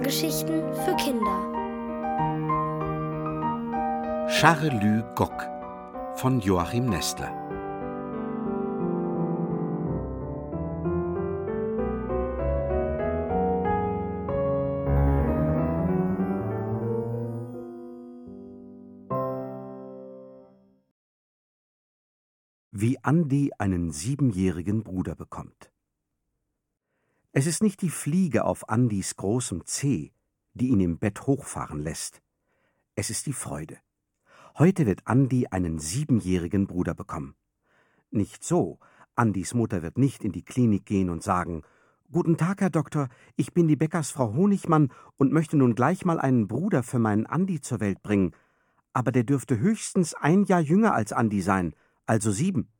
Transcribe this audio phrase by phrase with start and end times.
[0.00, 1.36] Hörgeschichten für Kinder.
[4.30, 5.46] Charelü Gock
[6.14, 7.30] von Joachim Nestler.
[22.70, 25.70] Wie Andi einen siebenjährigen Bruder bekommt.
[27.32, 30.10] Es ist nicht die Fliege auf Andis großem Zeh,
[30.54, 32.20] die ihn im Bett hochfahren lässt.
[32.96, 33.78] Es ist die Freude.
[34.58, 37.36] Heute wird Andi einen siebenjährigen Bruder bekommen.
[38.10, 38.80] Nicht so.
[39.14, 41.62] Andis Mutter wird nicht in die Klinik gehen und sagen:
[42.10, 46.48] Guten Tag, Herr Doktor, ich bin die Bäckersfrau Honigmann und möchte nun gleich mal einen
[46.48, 48.34] Bruder für meinen Andi zur Welt bringen.
[48.92, 51.76] Aber der dürfte höchstens ein Jahr jünger als Andi sein,
[52.06, 52.72] also sieben.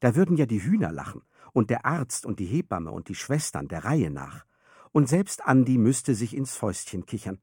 [0.00, 3.68] Da würden ja die Hühner lachen und der Arzt und die Hebamme und die Schwestern
[3.68, 4.44] der Reihe nach.
[4.92, 7.40] Und selbst Andi müsste sich ins Fäustchen kichern.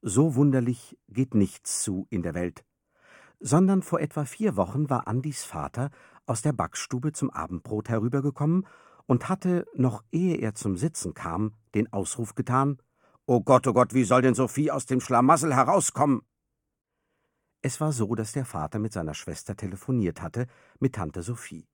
[0.00, 2.64] So wunderlich geht nichts zu in der Welt.
[3.40, 5.90] Sondern vor etwa vier Wochen war Andis Vater
[6.26, 8.66] aus der Backstube zum Abendbrot herübergekommen
[9.06, 12.78] und hatte, noch ehe er zum Sitzen kam, den Ausruf getan:
[13.26, 16.22] O Gott, o Gott, wie soll denn Sophie aus dem Schlamassel herauskommen?
[17.62, 20.48] Es war so, dass der Vater mit seiner Schwester telefoniert hatte,
[20.80, 21.68] mit Tante Sophie.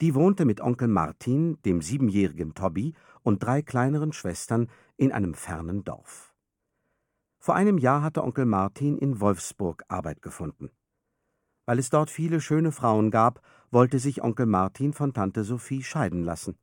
[0.00, 5.84] Die wohnte mit Onkel Martin, dem siebenjährigen Tobby und drei kleineren Schwestern in einem fernen
[5.84, 6.34] Dorf.
[7.38, 10.70] Vor einem Jahr hatte Onkel Martin in Wolfsburg Arbeit gefunden.
[11.66, 16.24] Weil es dort viele schöne Frauen gab, wollte sich Onkel Martin von Tante Sophie scheiden
[16.24, 16.58] lassen.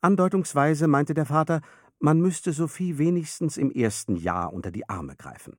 [0.00, 1.60] Andeutungsweise meinte der Vater,
[2.00, 5.56] man müsste Sophie wenigstens im ersten Jahr unter die Arme greifen.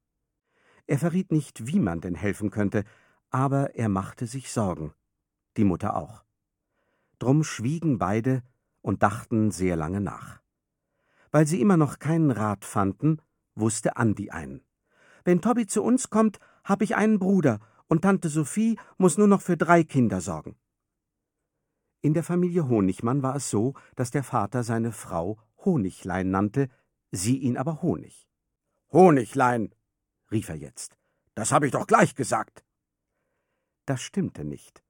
[0.85, 2.83] Er verriet nicht, wie man denn helfen könnte,
[3.29, 4.93] aber er machte sich Sorgen.
[5.55, 6.23] Die Mutter auch.
[7.23, 8.43] Drum schwiegen beide
[8.81, 10.41] und dachten sehr lange nach.
[11.31, 13.21] Weil sie immer noch keinen Rat fanden,
[13.55, 14.65] wusste Andi einen.
[15.23, 19.39] Wenn Tobby zu uns kommt, hab ich einen Bruder, und Tante Sophie muss nur noch
[19.39, 20.57] für drei Kinder sorgen.
[22.01, 26.67] In der Familie Honigmann war es so, dass der Vater seine Frau Honiglein nannte,
[27.11, 28.27] sie ihn aber Honig.
[28.91, 29.73] Honiglein,
[30.29, 30.97] rief er jetzt,
[31.35, 32.65] das habe ich doch gleich gesagt.
[33.85, 34.83] Das stimmte nicht.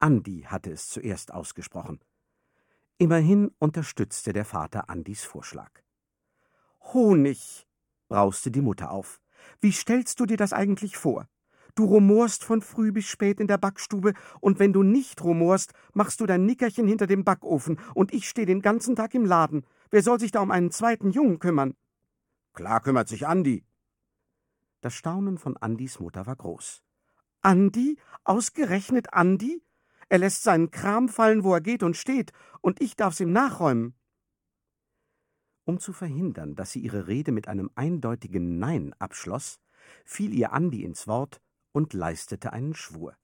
[0.00, 2.00] Andi hatte es zuerst ausgesprochen.
[2.96, 5.70] Immerhin unterstützte der Vater Andis Vorschlag.
[6.80, 7.66] Honig,
[8.08, 9.20] brauste die Mutter auf.
[9.60, 11.28] Wie stellst du dir das eigentlich vor?
[11.74, 16.20] Du rumorst von früh bis spät in der Backstube, und wenn du nicht rumorst, machst
[16.20, 19.66] du dein Nickerchen hinter dem Backofen, und ich stehe den ganzen Tag im Laden.
[19.90, 21.74] Wer soll sich da um einen zweiten Jungen kümmern?
[22.54, 23.64] Klar kümmert sich Andi.
[24.80, 26.82] Das Staunen von Andis Mutter war groß.
[27.42, 27.98] Andi?
[28.24, 29.62] Ausgerechnet Andi?
[30.10, 33.94] Er lässt seinen Kram fallen, wo er geht und steht, und ich darf's ihm nachräumen.
[35.64, 39.60] Um zu verhindern, dass sie ihre Rede mit einem eindeutigen Nein abschloss,
[40.04, 41.40] fiel ihr Andi ins Wort
[41.70, 43.16] und leistete einen Schwur.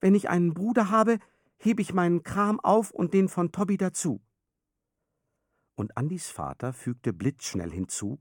[0.00, 1.18] Wenn ich einen Bruder habe,
[1.58, 4.22] heb ich meinen Kram auf und den von Tobby dazu.
[5.74, 8.18] Und Andis Vater fügte blitzschnell hinzu: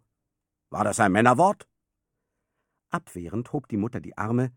[0.69, 1.69] War das ein Männerwort?
[2.89, 4.51] Abwehrend hob die Mutter die Arme,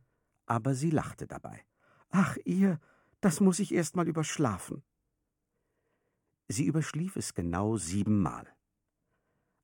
[0.46, 1.64] aber sie lachte dabei.
[2.08, 2.80] Ach, ihr,
[3.22, 4.82] das muss ich erst mal überschlafen.
[6.48, 8.46] Sie überschlief es genau siebenmal.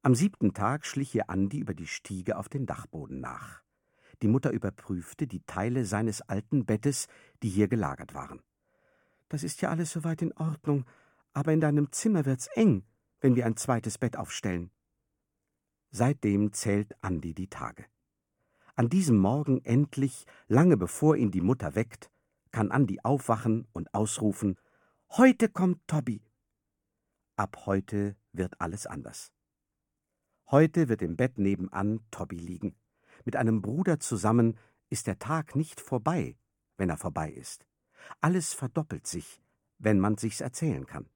[0.03, 3.63] Am siebten Tag schlich ihr Andi über die Stiege auf den Dachboden nach.
[4.23, 7.09] Die Mutter überprüfte die Teile seines alten Bettes,
[7.43, 8.41] die hier gelagert waren.
[9.29, 10.87] Das ist ja alles soweit in Ordnung,
[11.33, 12.85] aber in deinem Zimmer wird's eng,
[13.21, 14.71] wenn wir ein zweites Bett aufstellen.
[15.91, 17.87] Seitdem zählt Andi die Tage.
[18.77, 22.09] An diesem Morgen endlich, lange bevor ihn die Mutter weckt,
[22.53, 24.57] kann Andi aufwachen und ausrufen:
[25.11, 26.23] Heute kommt Tobby.
[27.37, 29.33] Ab heute wird alles anders.
[30.51, 32.75] Heute wird im Bett nebenan Tobby liegen.
[33.25, 34.59] Mit einem Bruder zusammen
[34.89, 36.37] ist der Tag nicht vorbei,
[36.77, 37.67] wenn er vorbei ist.
[38.21, 39.43] Alles verdoppelt sich,
[39.79, 41.09] wenn man sich's erzählen kann.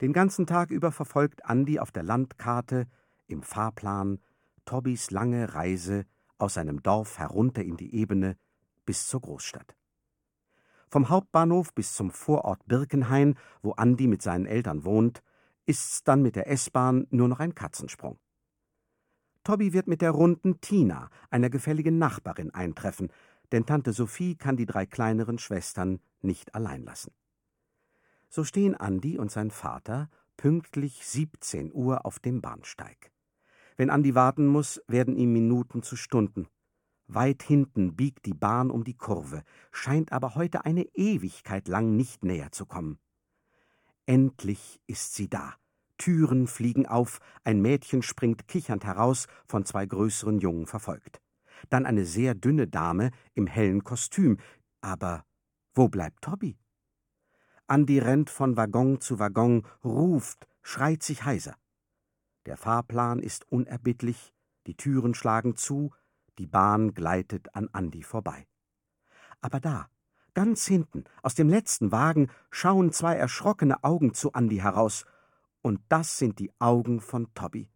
[0.00, 2.86] Den ganzen Tag über verfolgt Andi auf der Landkarte,
[3.26, 4.20] im Fahrplan,
[4.64, 6.06] Tobbys lange Reise
[6.38, 8.36] aus seinem Dorf herunter in die Ebene
[8.84, 9.74] bis zur Großstadt.
[10.88, 15.22] Vom Hauptbahnhof bis zum Vorort Birkenhain, wo Andi mit seinen Eltern wohnt,
[15.66, 18.18] ist's dann mit der S-Bahn nur noch ein Katzensprung.
[19.42, 23.10] Tobby wird mit der runden Tina, einer gefälligen Nachbarin, eintreffen,
[23.52, 27.12] denn Tante Sophie kann die drei kleineren Schwestern nicht allein lassen.
[28.28, 33.12] So stehen Andi und sein Vater pünktlich 17 Uhr auf dem Bahnsteig.
[33.76, 36.48] Wenn Andi warten muss, werden ihm Minuten zu Stunden.
[37.06, 39.42] Weit hinten biegt die Bahn um die Kurve,
[39.72, 42.98] scheint aber heute eine Ewigkeit lang nicht näher zu kommen.
[44.06, 45.54] Endlich ist sie da,
[45.98, 51.20] Türen fliegen auf, ein Mädchen springt kichernd heraus, von zwei größeren Jungen verfolgt.
[51.70, 54.38] Dann eine sehr dünne Dame im hellen Kostüm.
[54.80, 55.24] Aber
[55.74, 56.58] wo bleibt Tobby?
[57.66, 61.54] Andi rennt von Waggon zu Waggon, ruft, schreit sich heiser.
[62.44, 64.34] Der Fahrplan ist unerbittlich,
[64.66, 65.92] die Türen schlagen zu,
[66.38, 68.46] die Bahn gleitet an Andi vorbei.
[69.40, 69.88] Aber da,
[70.34, 75.04] ganz hinten, aus dem letzten Wagen, schauen zwei erschrockene Augen zu Andi heraus,
[75.62, 77.70] und das sind die Augen von Tobby.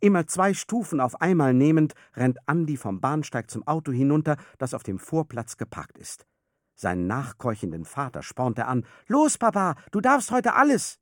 [0.00, 4.82] Immer zwei Stufen auf einmal nehmend, rennt Andi vom Bahnsteig zum Auto hinunter, das auf
[4.82, 6.26] dem Vorplatz geparkt ist.
[6.74, 8.84] Seinen nachkeuchenden Vater spornt er an.
[9.06, 10.98] Los, Papa, du darfst heute alles.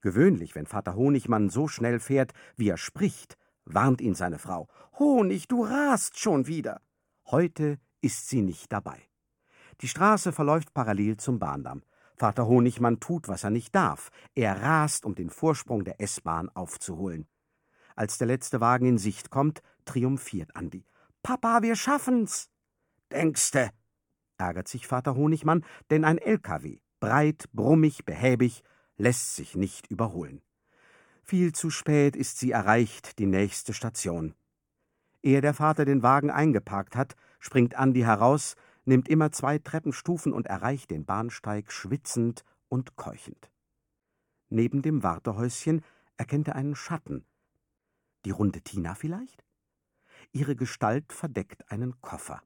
[0.00, 4.68] Gewöhnlich, wenn Vater Honigmann so schnell fährt, wie er spricht, warnt ihn seine Frau.
[4.98, 6.80] Honig, du rast schon wieder.
[7.26, 9.08] Heute ist sie nicht dabei.
[9.80, 11.82] Die Straße verläuft parallel zum Bahndamm.
[12.16, 14.10] Vater Honigmann tut, was er nicht darf.
[14.34, 17.26] Er rast, um den Vorsprung der S-Bahn aufzuholen.
[17.96, 20.86] Als der letzte Wagen in Sicht kommt, triumphiert Andi.
[21.22, 22.48] Papa, wir schaffen's!
[23.10, 23.70] Denkste,
[24.38, 28.62] ärgert sich Vater Honigmann, denn ein LKW, breit, brummig, behäbig,
[28.96, 30.42] lässt sich nicht überholen.
[31.22, 34.34] Viel zu spät ist sie erreicht, die nächste Station.
[35.22, 40.46] Ehe der Vater den Wagen eingeparkt hat, springt Andi heraus, nimmt immer zwei Treppenstufen und
[40.46, 43.50] erreicht den Bahnsteig schwitzend und keuchend.
[44.48, 45.82] Neben dem Wartehäuschen
[46.16, 47.24] erkennt er einen Schatten.
[48.24, 49.44] Die runde Tina vielleicht?
[50.32, 52.42] Ihre Gestalt verdeckt einen Koffer.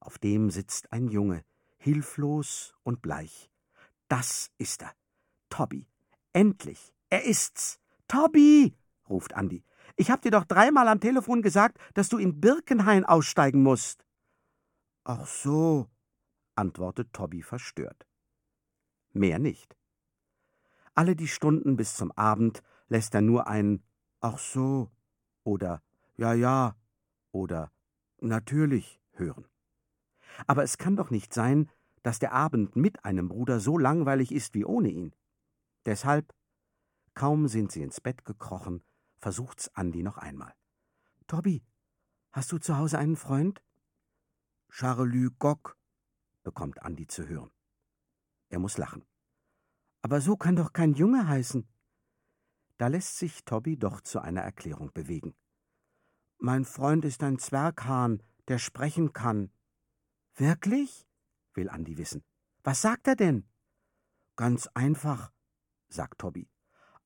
[0.00, 1.44] Auf dem sitzt ein Junge,
[1.76, 3.50] hilflos und bleich.
[4.08, 4.92] Das ist er.
[5.48, 5.86] Tobby.
[6.32, 6.92] Endlich.
[7.10, 7.80] Er ist's.
[8.06, 8.74] Tobby,
[9.08, 9.64] ruft Andi.
[9.96, 14.04] Ich hab dir doch dreimal am Telefon gesagt, dass du in Birkenhain aussteigen musst.
[15.04, 15.88] Ach so,
[16.54, 18.06] antwortet Tobby verstört.
[19.12, 19.76] Mehr nicht.
[20.94, 23.82] Alle die Stunden bis zum Abend lässt er nur ein
[24.20, 24.90] Ach so
[25.44, 25.82] oder
[26.16, 26.76] Ja, ja
[27.32, 27.70] oder
[28.20, 29.46] Natürlich hören.
[30.46, 31.70] Aber es kann doch nicht sein,
[32.02, 35.14] dass der Abend mit einem Bruder so langweilig ist wie ohne ihn.
[35.86, 36.34] Deshalb,
[37.18, 38.80] kaum sind sie ins Bett gekrochen,
[39.16, 40.54] versucht's Andi noch einmal.
[41.26, 41.64] Tobby,
[42.30, 43.60] hast du zu Hause einen Freund?
[44.68, 45.76] Charlü Gock,
[46.44, 47.50] bekommt Andi zu hören.
[48.50, 49.04] Er muss lachen.
[50.00, 51.68] Aber so kann doch kein Junge heißen.
[52.76, 55.34] Da lässt sich Tobby doch zu einer Erklärung bewegen.
[56.38, 59.50] Mein Freund ist ein Zwerghahn, der sprechen kann.
[60.36, 61.04] Wirklich?
[61.54, 62.22] will Andi wissen.
[62.62, 63.50] Was sagt er denn?
[64.36, 65.32] Ganz einfach,
[65.88, 66.48] sagt Tobby.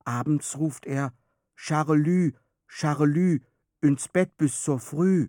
[0.04, 1.12] Abends ruft er
[1.54, 2.32] Charelü,
[2.66, 3.40] Charelü,
[3.80, 5.28] ins Bett bis zur Früh.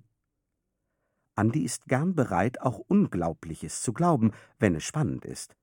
[1.36, 5.56] Andi ist gern bereit, auch Unglaubliches zu glauben, wenn es spannend ist.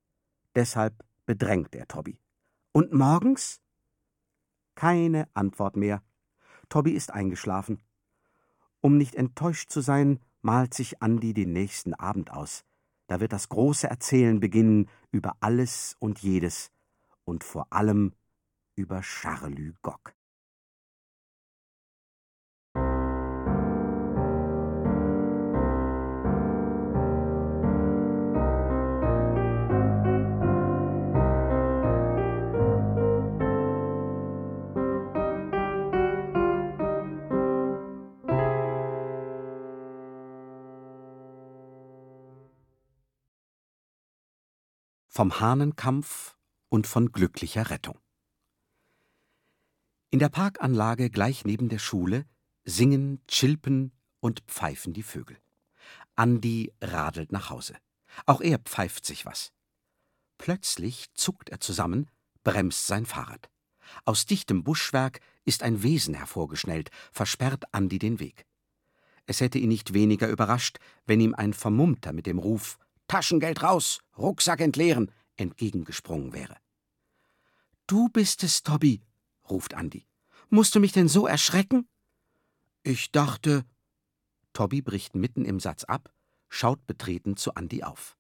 [0.55, 2.19] Deshalb bedrängt er Tobby.
[2.73, 3.61] Und morgens?
[4.75, 6.03] Keine Antwort mehr.
[6.69, 7.81] Tobby ist eingeschlafen.
[8.81, 12.65] Um nicht enttäuscht zu sein, malt sich Andi den nächsten Abend aus.
[13.07, 16.71] Da wird das große Erzählen beginnen über alles und jedes
[17.25, 18.13] und vor allem
[18.77, 20.15] über Charlü Gock.
[45.21, 46.35] vom Hahnenkampf
[46.71, 47.99] und von glücklicher Rettung.
[50.13, 52.27] In der Parkanlage gleich neben der Schule
[52.65, 55.39] singen, chilpen und pfeifen die Vögel.
[56.17, 57.77] Andi radelt nach Hause.
[58.27, 59.53] Auch er pfeift sich was.
[60.37, 62.11] Plötzlich zuckt er zusammen,
[62.43, 63.51] bremst sein Fahrrad.
[64.05, 68.47] Aus dichtem Buschwerk ist ein Wesen hervorgeschnellt, versperrt Andi den Weg.
[69.27, 74.01] Es hätte ihn nicht weniger überrascht, wenn ihm ein Vermummter mit dem Ruf Taschengeld raus,
[74.19, 76.57] Rucksack entleeren, entgegengesprungen wäre.
[77.87, 79.03] Du bist es, Tobby,
[79.51, 80.07] ruft Andi.
[80.49, 81.89] Musst du mich denn so erschrecken?
[82.83, 83.65] Ich dachte.
[84.53, 86.13] Tobby bricht mitten im Satz ab,
[86.49, 88.17] schaut betreten zu Andi auf.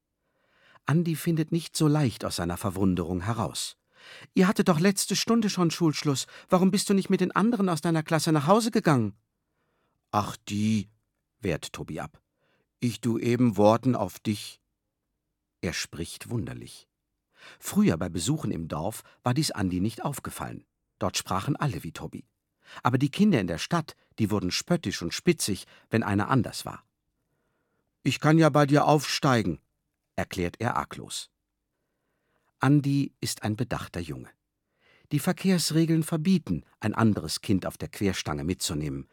[0.86, 3.76] Andi findet nicht so leicht aus seiner Verwunderung heraus.
[4.34, 6.26] Ihr hattet doch letzte Stunde schon Schulschluss.
[6.48, 9.14] Warum bist du nicht mit den anderen aus deiner Klasse nach Hause gegangen?
[10.10, 10.88] Ach die,
[11.40, 12.20] wehrt Tobi ab.
[12.80, 14.60] Ich du eben Worten auf dich.
[15.60, 16.88] Er spricht wunderlich.
[17.58, 20.64] Früher bei Besuchen im Dorf war dies Andi nicht aufgefallen.
[21.00, 22.24] Dort sprachen alle wie Tobi.
[22.84, 26.84] Aber die Kinder in der Stadt, die wurden spöttisch und spitzig, wenn einer anders war.
[28.04, 29.58] Ich kann ja bei dir aufsteigen,
[30.14, 31.30] erklärt er arglos.
[32.60, 34.28] Andi ist ein bedachter Junge.
[35.12, 39.08] Die Verkehrsregeln verbieten, ein anderes Kind auf der Querstange mitzunehmen.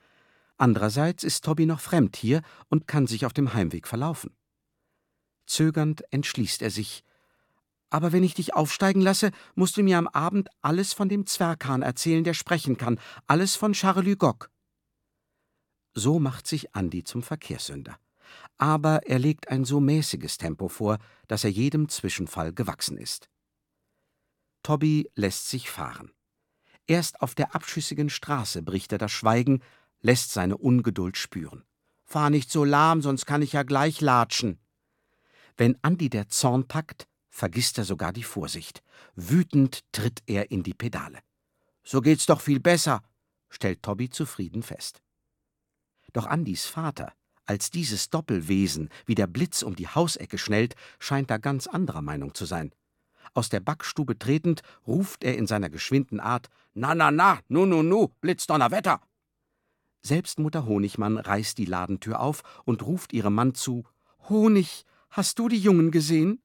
[0.57, 4.35] Andererseits ist Tobi noch fremd hier und kann sich auf dem Heimweg verlaufen.
[5.45, 7.03] Zögernd entschließt er sich.
[7.89, 11.81] Aber wenn ich dich aufsteigen lasse, musst du mir am Abend alles von dem Zwerghahn
[11.81, 14.49] erzählen, der sprechen kann, alles von Charles Lugog.
[15.93, 17.97] So macht sich Andi zum Verkehrssünder.
[18.57, 23.29] Aber er legt ein so mäßiges Tempo vor, dass er jedem Zwischenfall gewachsen ist.
[24.63, 26.11] Tobby lässt sich fahren.
[26.87, 29.61] Erst auf der abschüssigen Straße bricht er das Schweigen,
[30.01, 31.63] lässt seine Ungeduld spüren.
[32.03, 34.59] Fahr nicht so lahm, sonst kann ich ja gleich latschen.
[35.55, 38.81] Wenn Andi der Zorn packt, vergisst er sogar die Vorsicht.
[39.15, 41.19] Wütend tritt er in die Pedale.
[41.83, 43.03] So geht's doch viel besser,
[43.49, 45.03] stellt Tobby zufrieden fest.
[46.13, 47.13] Doch Andis Vater,
[47.45, 52.33] als dieses Doppelwesen wie der Blitz um die Hausecke schnellt, scheint da ganz anderer Meinung
[52.33, 52.73] zu sein.
[53.35, 57.83] Aus der Backstube tretend, ruft er in seiner geschwinden Art: Na, na, na, nu, nu,
[57.83, 58.99] nu, Blitzdonnerwetter!
[60.01, 63.83] Selbst Mutter Honigmann reißt die Ladentür auf und ruft ihrem Mann zu:
[64.27, 66.41] Honig, hast du die Jungen gesehen?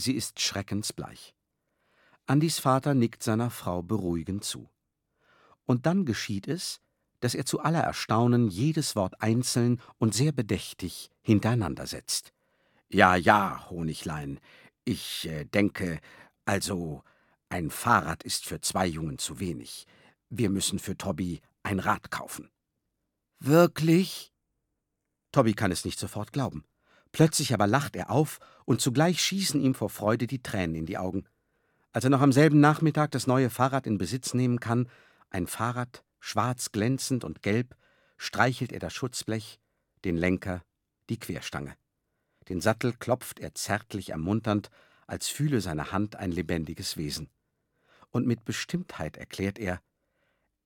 [0.00, 1.34] Sie ist schreckensbleich.
[2.26, 4.70] Andis Vater nickt seiner Frau beruhigend zu.
[5.66, 6.80] Und dann geschieht es,
[7.20, 12.32] dass er zu aller Erstaunen jedes Wort einzeln und sehr bedächtig hintereinander setzt.
[12.88, 14.40] Ja, ja, Honiglein,
[14.84, 16.00] ich äh, denke,
[16.46, 17.04] also
[17.50, 19.86] ein Fahrrad ist für zwei Jungen zu wenig.
[20.30, 22.48] Wir müssen für Tobby ein Rad kaufen.
[23.38, 24.32] Wirklich?
[25.30, 26.64] Tobby kann es nicht sofort glauben.
[27.12, 30.98] Plötzlich aber lacht er auf, und zugleich schießen ihm vor Freude die Tränen in die
[30.98, 31.24] Augen.
[31.92, 34.88] Als er noch am selben Nachmittag das neue Fahrrad in Besitz nehmen kann,
[35.28, 37.74] ein Fahrrad, schwarz glänzend und gelb,
[38.16, 39.58] streichelt er das Schutzblech,
[40.04, 40.62] den Lenker,
[41.08, 41.74] die Querstange.
[42.48, 44.70] Den Sattel klopft er zärtlich ermunternd,
[45.06, 47.28] als fühle seine Hand ein lebendiges Wesen.
[48.10, 49.80] Und mit Bestimmtheit erklärt er,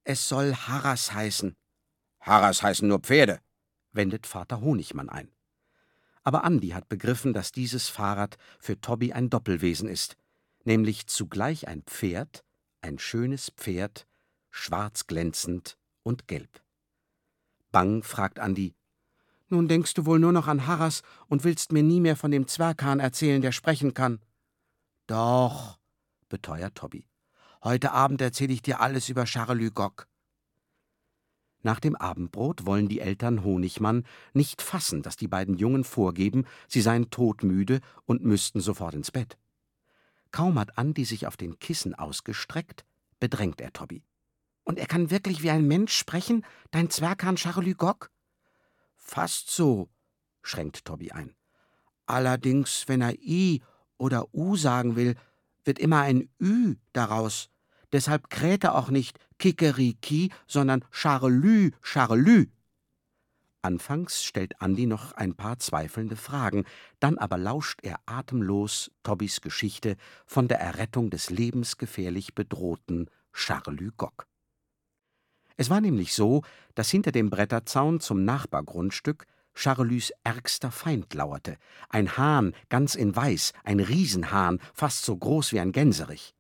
[0.04, 1.56] es soll Harras heißen.
[2.20, 3.40] Harras heißen nur Pferde,
[3.92, 5.33] wendet Vater Honigmann ein.
[6.24, 10.16] Aber Andi hat begriffen, dass dieses Fahrrad für Tobby ein Doppelwesen ist,
[10.64, 12.44] nämlich zugleich ein Pferd,
[12.80, 14.06] ein schönes Pferd,
[14.50, 16.62] schwarz glänzend und gelb.
[17.70, 18.74] Bang fragt Andi:
[19.48, 22.48] Nun denkst du wohl nur noch an Harras und willst mir nie mehr von dem
[22.48, 24.20] Zwerghahn erzählen, der sprechen kann?
[25.06, 25.78] Doch,
[26.30, 27.06] beteuert Tobby.
[27.62, 30.06] Heute Abend erzähle ich dir alles über Charlugog.
[31.64, 34.04] Nach dem Abendbrot wollen die Eltern Honigmann
[34.34, 39.38] nicht fassen, dass die beiden Jungen vorgeben, sie seien todmüde und müssten sofort ins Bett.
[40.30, 42.84] Kaum hat Andi sich auf den Kissen ausgestreckt,
[43.18, 44.04] bedrängt er Tobby.
[44.64, 48.10] Und er kann wirklich wie ein Mensch sprechen, dein Zwerghahn Charlugog?
[48.94, 49.88] Fast so,
[50.42, 51.34] schränkt Tobby ein.
[52.04, 53.62] Allerdings, wenn er I
[53.96, 55.14] oder U sagen will,
[55.64, 57.48] wird immer ein Ü daraus.
[57.94, 62.48] Deshalb kräht er auch nicht Kikeriki, sondern Charlü, Charlü.
[63.62, 66.64] Anfangs stellt Andi noch ein paar zweifelnde Fragen,
[66.98, 69.96] dann aber lauscht er atemlos Tobbys Geschichte
[70.26, 74.26] von der Errettung des lebensgefährlich bedrohten Charlü Gog.
[75.56, 76.42] Es war nämlich so,
[76.74, 79.24] dass hinter dem Bretterzaun zum Nachbargrundstück
[79.54, 81.58] Charlus ärgster Feind lauerte,
[81.90, 86.34] ein Hahn, ganz in Weiß, ein Riesenhahn, fast so groß wie ein Gänserich.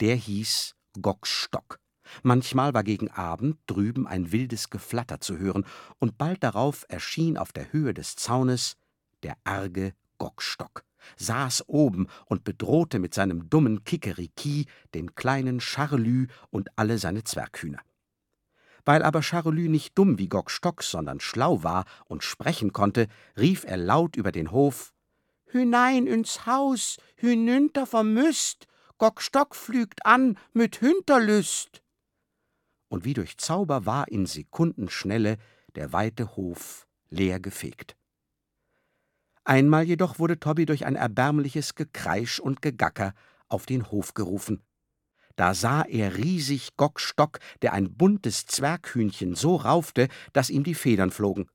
[0.00, 1.78] Der hieß Gockstock.
[2.22, 5.64] Manchmal war gegen Abend drüben ein wildes Geflatter zu hören,
[5.98, 8.76] und bald darauf erschien auf der Höhe des Zaunes
[9.22, 10.84] der arge Gockstock,
[11.16, 17.80] saß oben und bedrohte mit seinem dummen Kikeriki den kleinen Charlü und alle seine Zwerghühner.
[18.84, 23.76] Weil aber Charolü nicht dumm wie Gockstock, sondern schlau war und sprechen konnte, rief er
[23.76, 24.92] laut über den Hof
[25.52, 28.66] Hinein ins Haus, hinunter vom Müst,
[29.00, 31.82] Gockstock flügt an mit Hünterlüst.
[32.90, 35.38] Und wie durch Zauber war in Sekundenschnelle
[35.74, 37.96] der weite Hof leer gefegt.
[39.42, 43.14] Einmal jedoch wurde Tobby durch ein erbärmliches Gekreisch und Gegacker
[43.48, 44.62] auf den Hof gerufen.
[45.34, 51.10] Da sah er riesig Gockstock, der ein buntes Zwerghühnchen so raufte, dass ihm die Federn
[51.10, 51.48] flogen.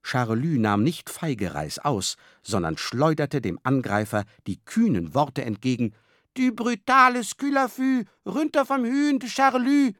[0.00, 5.92] Charlus nahm nicht Feigereis aus, sondern schleuderte dem Angreifer die kühnen Worte entgegen:
[6.34, 9.94] Du brutale Skylafü, runter vom Hühn, de Charlus!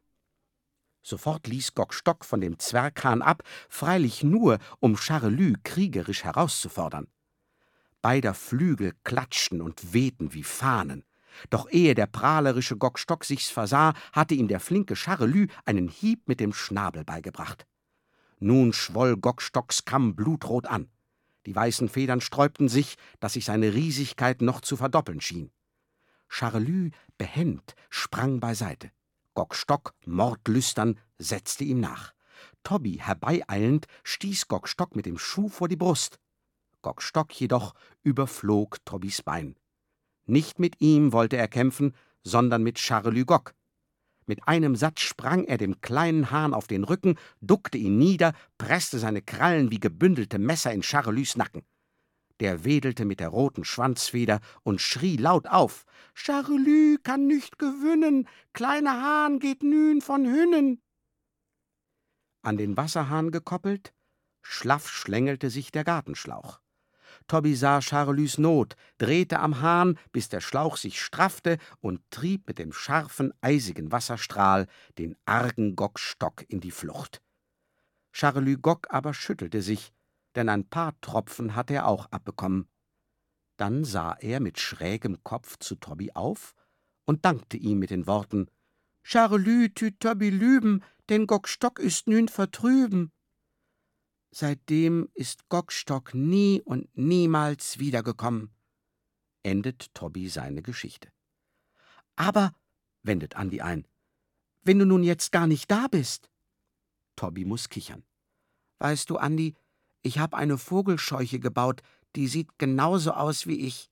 [1.02, 7.06] Sofort ließ Gockstock von dem Zwerghahn ab, freilich nur, um Charlus kriegerisch herauszufordern.
[8.02, 11.04] Beider Flügel klatschten und wehten wie Fahnen.
[11.50, 16.40] Doch ehe der prahlerische Gockstock sich's versah, hatte ihm der flinke Charlus einen Hieb mit
[16.40, 17.66] dem Schnabel beigebracht.
[18.40, 20.88] Nun schwoll Gockstocks Kamm blutrot an.
[21.46, 25.50] Die weißen Federn sträubten sich, dass sich seine Riesigkeit noch zu verdoppeln schien.
[26.28, 28.90] Charlus, behend, sprang beiseite.
[29.34, 32.12] Gockstock, mordlüstern, setzte ihm nach.
[32.62, 36.18] Tobby, herbeieilend, stieß Gockstock mit dem Schuh vor die Brust.
[36.82, 39.56] Gockstock jedoch überflog Tobbys Bein.
[40.26, 43.54] Nicht mit ihm wollte er kämpfen, sondern mit Charlus Gock.
[44.26, 48.98] Mit einem Satz sprang er dem kleinen Hahn auf den Rücken, duckte ihn nieder, presste
[48.98, 51.62] seine Krallen wie gebündelte Messer in Charlus Nacken.
[52.40, 59.02] Der wedelte mit der roten Schwanzfeder und schrie laut auf: Charlus kann nicht gewinnen, kleiner
[59.02, 60.80] Hahn geht nün von Hünnen.
[62.42, 63.92] An den Wasserhahn gekoppelt,
[64.42, 66.60] schlaff schlängelte sich der Gartenschlauch.
[67.26, 72.58] Tobby sah Charlus Not, drehte am Hahn, bis der Schlauch sich straffte und trieb mit
[72.58, 74.66] dem scharfen, eisigen Wasserstrahl
[74.98, 77.20] den argen Gockstock in die Flucht.
[78.12, 79.92] Charlus Gock aber schüttelte sich,
[80.34, 82.68] denn ein paar Tropfen hatte er auch abbekommen.
[83.56, 86.54] Dann sah er mit schrägem Kopf zu Tobby auf
[87.06, 88.48] und dankte ihm mit den Worten
[89.02, 93.10] Charlü tü Tobby lüben, denn Gockstock ist nün vertrüben.
[94.30, 98.50] Seitdem ist Gockstock nie und niemals wiedergekommen,
[99.42, 101.10] endet Tobby seine Geschichte.
[102.16, 102.52] Aber,
[103.02, 103.88] wendet Andi ein,
[104.62, 106.28] wenn du nun jetzt gar nicht da bist.
[107.16, 108.04] Tobby muss kichern.
[108.78, 109.56] Weißt du, Andi,
[110.02, 111.82] ich habe eine Vogelscheuche gebaut,
[112.16, 113.90] die sieht genauso aus wie ich.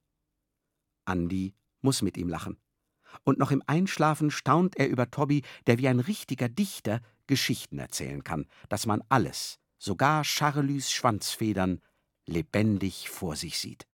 [1.04, 2.58] Andi muss mit ihm lachen.
[3.24, 8.24] Und noch im Einschlafen staunt er über Tobby, der wie ein richtiger Dichter Geschichten erzählen
[8.24, 11.80] kann, dass man alles, sogar Charlus Schwanzfedern,
[12.26, 13.86] lebendig vor sich sieht.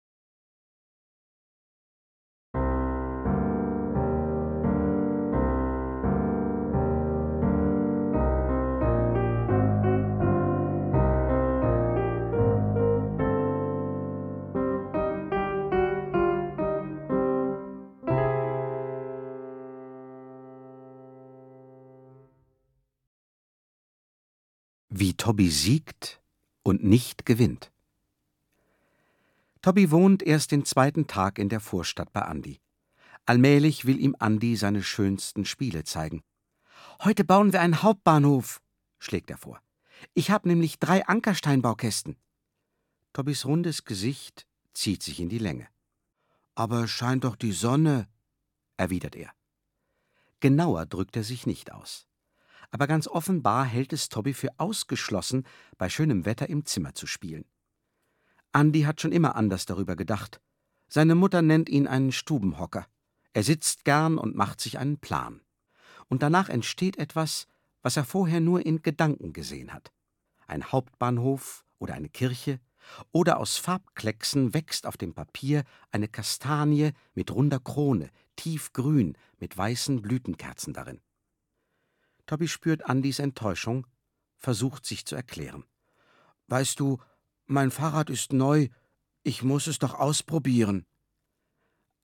[25.22, 26.20] Tobby siegt
[26.64, 27.70] und nicht gewinnt.
[29.60, 32.60] Tobby wohnt erst den zweiten Tag in der Vorstadt bei Andi.
[33.24, 36.24] Allmählich will ihm Andi seine schönsten Spiele zeigen.
[37.04, 38.60] Heute bauen wir einen Hauptbahnhof,
[38.98, 39.62] schlägt er vor.
[40.12, 42.16] Ich habe nämlich drei Ankersteinbaukästen.
[43.12, 45.68] Tobbys rundes Gesicht zieht sich in die Länge.
[46.56, 48.08] Aber scheint doch die Sonne,
[48.76, 49.30] erwidert er.
[50.40, 52.08] Genauer drückt er sich nicht aus
[52.72, 55.44] aber ganz offenbar hält es Tobby für ausgeschlossen,
[55.78, 57.44] bei schönem Wetter im Zimmer zu spielen.
[58.50, 60.40] Andi hat schon immer anders darüber gedacht.
[60.88, 62.86] Seine Mutter nennt ihn einen Stubenhocker.
[63.32, 65.42] Er sitzt gern und macht sich einen Plan.
[66.08, 67.46] Und danach entsteht etwas,
[67.82, 69.92] was er vorher nur in Gedanken gesehen hat.
[70.46, 72.58] Ein Hauptbahnhof oder eine Kirche,
[73.12, 80.02] oder aus Farbklecksen wächst auf dem Papier eine Kastanie mit runder Krone, tiefgrün, mit weißen
[80.02, 81.00] Blütenkerzen darin.
[82.26, 83.86] Tobby spürt Andys Enttäuschung,
[84.36, 85.64] versucht sich zu erklären.
[86.48, 86.98] Weißt du,
[87.46, 88.68] mein Fahrrad ist neu,
[89.22, 90.86] ich muss es doch ausprobieren.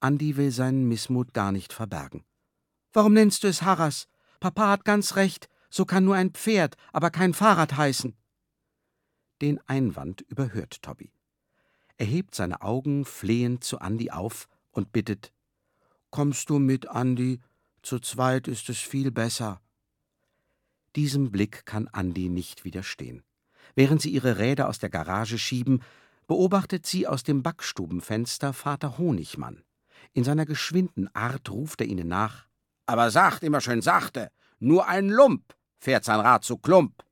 [0.01, 2.25] Andi will seinen Missmut gar nicht verbergen.
[2.93, 4.09] Warum nennst du es Harras?
[4.41, 8.17] Papa hat ganz recht, so kann nur ein Pferd, aber kein Fahrrad heißen.
[9.41, 11.13] Den Einwand überhört Tobby.
[11.97, 15.33] Er hebt seine Augen flehend zu Andi auf und bittet:
[16.11, 17.41] Kommst du mit, Andi?
[17.83, 19.61] Zu zweit ist es viel besser.
[20.99, 23.23] Diesem Blick kann Andi nicht widerstehen.
[23.77, 25.81] Während sie ihre Räder aus der Garage schieben,
[26.27, 29.63] beobachtet sie aus dem Backstubenfenster Vater Honigmann.
[30.13, 32.49] In seiner geschwinden Art ruft er ihnen nach:
[32.87, 37.05] Aber sagt immer schön sachte, nur ein Lump fährt sein Rad zu Klump.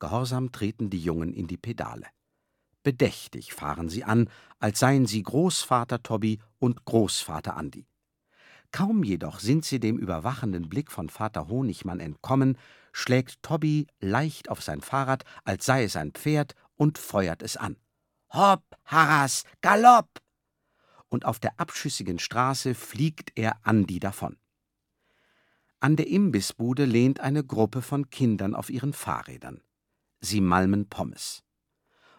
[0.00, 2.08] Gehorsam treten die Jungen in die Pedale.
[2.82, 7.86] Bedächtig fahren sie an, als seien sie Großvater Tobby und Großvater Andi.
[8.72, 12.58] Kaum jedoch sind sie dem überwachenden Blick von Vater Honigmann entkommen,
[12.92, 17.76] schlägt Tobby leicht auf sein Fahrrad, als sei es ein Pferd, und feuert es an.
[18.30, 20.20] Hopp, Harras, Galopp!
[21.08, 24.36] Und auf der abschüssigen Straße fliegt er Andi davon.
[25.80, 29.62] An der Imbissbude lehnt eine Gruppe von Kindern auf ihren Fahrrädern.
[30.20, 31.44] Sie malmen Pommes.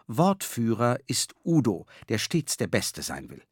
[0.06, 3.42] Wortführer ist Udo, der stets der Beste sein will.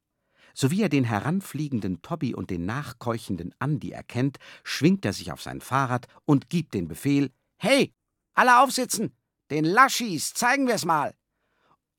[0.59, 5.61] Sowie er den heranfliegenden Tobby und den nachkeuchenden Andi erkennt, schwingt er sich auf sein
[5.61, 7.95] Fahrrad und gibt den Befehl: Hey,
[8.33, 9.15] alle aufsitzen!
[9.51, 11.15] Den Laschis zeigen wir's mal!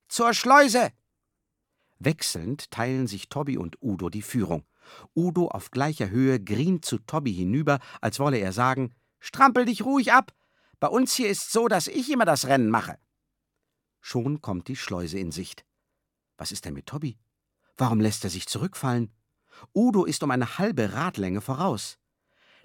[0.07, 0.91] Zur Schleuse!
[1.99, 4.65] Wechselnd teilen sich Tobby und Udo die Führung.
[5.15, 10.13] Udo auf gleicher Höhe grient zu Tobby hinüber, als wolle er sagen: Strampel dich ruhig
[10.13, 10.33] ab!
[10.79, 12.97] Bei uns hier ist so, dass ich immer das Rennen mache.
[14.01, 15.63] Schon kommt die Schleuse in Sicht.
[16.37, 17.19] Was ist denn mit Tobby?
[17.77, 19.13] Warum lässt er sich zurückfallen?
[19.73, 21.97] Udo ist um eine halbe Radlänge voraus.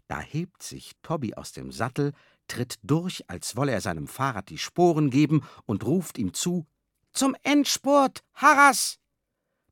[0.09, 2.13] Da hebt sich Tobby aus dem Sattel,
[2.49, 6.67] tritt durch, als wolle er seinem Fahrrad die Sporen geben und ruft ihm zu:
[7.13, 8.99] Zum Endspurt, Harras!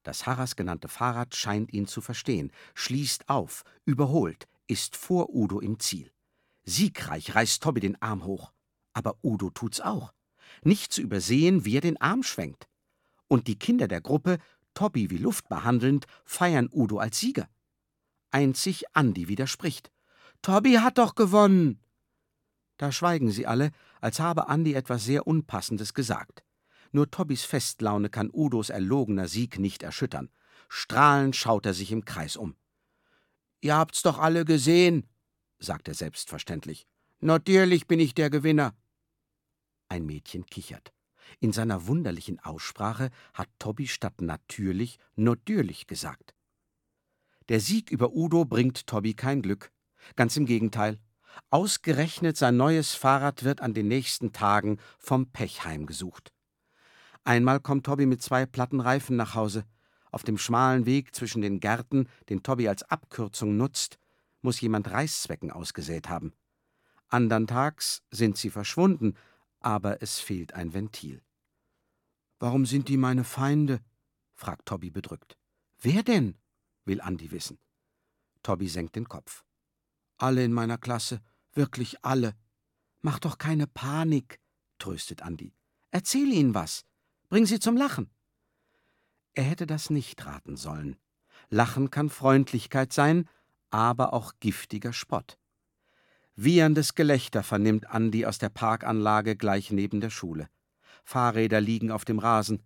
[0.03, 5.79] Das Harras genannte Fahrrad scheint ihn zu verstehen, schließt auf, überholt, ist vor Udo im
[5.79, 6.11] Ziel.
[6.65, 8.53] Siegreich reißt Tobby den Arm hoch.
[8.93, 10.13] Aber Udo tut's auch.
[10.63, 12.69] Nicht zu übersehen, wie er den Arm schwenkt.
[13.29, 14.39] Und die Kinder der Gruppe,
[14.81, 17.51] Tobby wie Luft behandelnd, feiern Udo als Sieger.
[18.31, 19.93] Einzig Andi widerspricht.
[20.41, 21.83] Tobby hat doch gewonnen.
[22.79, 26.45] Da schweigen sie alle, als habe Andi etwas sehr Unpassendes gesagt.
[26.93, 30.31] Nur Tobbys Festlaune kann Udos erlogener Sieg nicht erschüttern.
[30.71, 32.57] Strahlend schaut er sich im Kreis um.
[33.61, 35.07] Ihr habt's doch alle gesehen,
[35.59, 36.87] sagt er selbstverständlich.
[37.19, 38.75] Natürlich bin ich der Gewinner.
[39.91, 40.95] Ein Mädchen kichert.
[41.39, 46.35] In seiner wunderlichen Aussprache hat Tobby statt natürlich natürlich gesagt.
[47.49, 49.71] Der Sieg über Udo bringt Tobby kein Glück.
[50.17, 50.99] Ganz im Gegenteil.
[51.51, 56.33] Ausgerechnet sein neues Fahrrad wird an den nächsten Tagen vom Pech heimgesucht.
[57.25, 59.65] Einmal kommt Tobby mit zwei platten Reifen nach Hause.
[60.11, 63.99] Auf dem schmalen Weg zwischen den Gärten, den Tobby als Abkürzung nutzt,
[64.43, 66.33] muss jemand Reißzwecken ausgesät haben.
[67.09, 69.15] Andern Tags sind sie verschwunden,
[69.61, 71.23] aber es fehlt ein Ventil.
[72.39, 73.81] Warum sind die meine Feinde?
[74.35, 75.37] fragt Tobby bedrückt.
[75.79, 76.39] Wer denn?
[76.85, 77.59] will Andi wissen.
[78.43, 79.45] Tobby senkt den Kopf.
[80.17, 81.21] Alle in meiner Klasse,
[81.53, 82.35] wirklich alle.
[83.03, 84.41] Mach doch keine Panik,
[84.79, 85.55] tröstet Andi.
[85.91, 86.85] Erzähl ihnen was.
[87.29, 88.11] Bring sie zum Lachen.
[89.35, 90.97] Er hätte das nicht raten sollen.
[91.49, 93.29] Lachen kann Freundlichkeit sein,
[93.71, 95.39] aber auch giftiger Spott.
[96.43, 100.49] Wieherndes Gelächter vernimmt Andi aus der Parkanlage gleich neben der Schule.
[101.05, 102.63] Fahrräder liegen auf dem Rasen.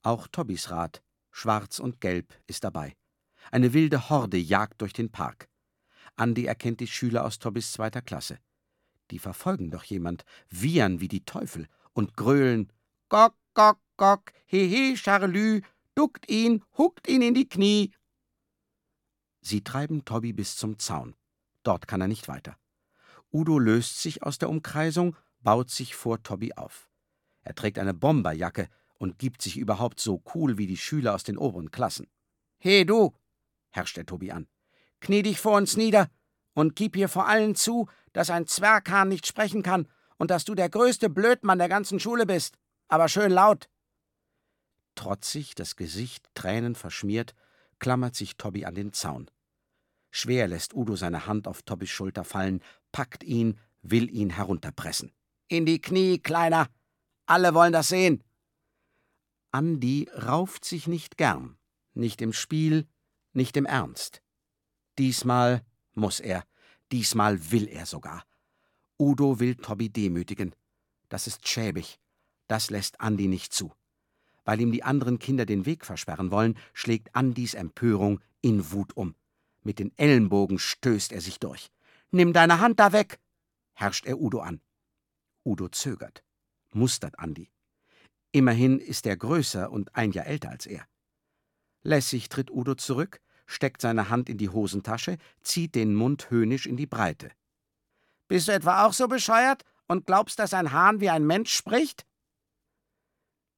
[0.00, 2.96] Auch Tobbys Rad, schwarz und gelb, ist dabei.
[3.50, 5.50] Eine wilde Horde jagt durch den Park.
[6.16, 8.38] Andi erkennt die Schüler aus Tobbys zweiter Klasse.
[9.10, 12.72] Die verfolgen doch jemand, wiehern wie die Teufel und grölen:
[13.10, 15.60] Gock, gock, gock, hehe, Charlü,
[15.94, 17.92] duckt ihn, huckt ihn in die Knie.
[19.42, 21.14] Sie treiben Tobby bis zum Zaun.
[21.64, 22.56] Dort kann er nicht weiter.
[23.32, 26.88] Udo löst sich aus der Umkreisung, baut sich vor Tobby auf.
[27.42, 31.38] Er trägt eine Bomberjacke und gibt sich überhaupt so cool wie die Schüler aus den
[31.38, 32.06] oberen Klassen.
[32.58, 33.14] He, du,
[33.70, 34.46] herrscht er Tobi an,
[35.00, 36.10] knie dich vor uns nieder
[36.52, 39.88] und gib hier vor allen zu, dass ein Zwerghahn nicht sprechen kann
[40.18, 42.56] und dass du der größte Blödmann der ganzen Schule bist.
[42.88, 43.70] Aber schön laut.
[44.94, 47.34] Trotzig, das Gesicht Tränen verschmiert,
[47.78, 49.30] klammert sich Tobby an den Zaun.
[50.10, 52.60] Schwer lässt Udo seine Hand auf Tobbys Schulter fallen,
[52.92, 55.12] packt ihn, will ihn herunterpressen.
[55.48, 56.68] In die Knie, Kleiner!
[57.26, 58.24] Alle wollen das sehen!
[59.52, 61.56] Andi rauft sich nicht gern,
[61.94, 62.86] nicht im Spiel,
[63.32, 64.22] nicht im Ernst.
[64.98, 66.44] Diesmal muss er,
[66.92, 68.24] diesmal will er sogar.
[68.98, 70.54] Udo will Tobby demütigen.
[71.08, 71.98] Das ist schäbig,
[72.48, 73.72] das lässt Andi nicht zu.
[74.44, 79.14] Weil ihm die anderen Kinder den Weg versperren wollen, schlägt Andis Empörung in Wut um.
[79.70, 81.70] Mit den Ellenbogen stößt er sich durch.
[82.10, 83.20] Nimm deine Hand da weg!
[83.72, 84.60] herrscht er Udo an.
[85.44, 86.24] Udo zögert,
[86.72, 87.52] mustert Andi.
[88.32, 90.88] Immerhin ist er größer und ein Jahr älter als er.
[91.82, 96.76] Lässig tritt Udo zurück, steckt seine Hand in die Hosentasche, zieht den Mund höhnisch in
[96.76, 97.30] die Breite.
[98.26, 102.04] Bist du etwa auch so bescheuert und glaubst, dass ein Hahn wie ein Mensch spricht?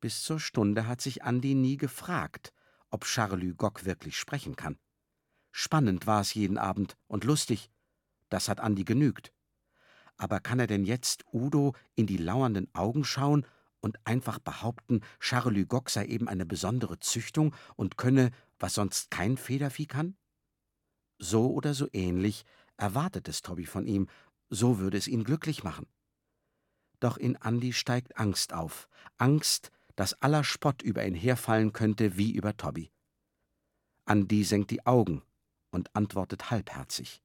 [0.02, 2.52] Bis zur Stunde hat sich Andi nie gefragt,
[2.90, 4.78] ob Charlü Gock wirklich sprechen kann.
[5.52, 7.70] Spannend war es jeden Abend und lustig.
[8.30, 9.32] Das hat Andi genügt.
[10.16, 13.46] Aber kann er denn jetzt Udo in die lauernden Augen schauen
[13.80, 19.36] und einfach behaupten, Charlü Gock sei eben eine besondere Züchtung und könne, was sonst kein
[19.36, 20.16] Federvieh kann?
[21.18, 22.44] So oder so ähnlich
[22.78, 24.08] erwartet es Tobby von ihm,
[24.48, 25.86] so würde es ihn glücklich machen.
[26.98, 28.88] Doch in Andi steigt Angst auf,
[29.18, 32.90] Angst, dass aller Spott über ihn herfallen könnte wie über Tobby.
[34.04, 35.22] Andi senkt die Augen
[35.72, 37.22] und antwortet halbherzig.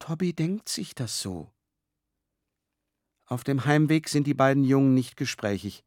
[0.00, 1.52] Tobby denkt sich das so.
[3.26, 5.84] Auf dem Heimweg sind die beiden Jungen nicht gesprächig.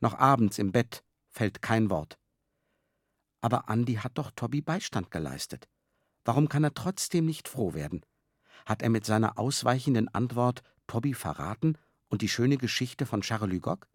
[0.00, 2.18] Noch abends im Bett fällt kein Wort.
[3.40, 5.68] Aber Andi hat doch Tobby Beistand geleistet.
[6.24, 8.04] Warum kann er trotzdem nicht froh werden?
[8.64, 11.76] Hat er mit seiner ausweichenden Antwort Tobby verraten
[12.08, 13.86] und die schöne Geschichte von Charles Gogg?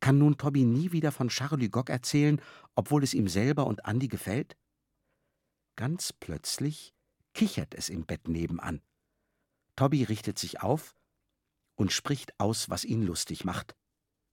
[0.00, 2.40] Kann nun Tobby nie wieder von Charlie Gogg erzählen,
[2.76, 4.56] obwohl es ihm selber und Andi gefällt?
[5.78, 6.92] Ganz plötzlich
[7.34, 8.82] kichert es im Bett nebenan.
[9.76, 10.96] Tobby richtet sich auf
[11.76, 13.76] und spricht aus, was ihn lustig macht.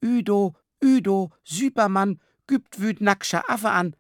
[0.02, 3.96] Üdo, Üdo, Süpermann, gübt wüt nackscher Affe an.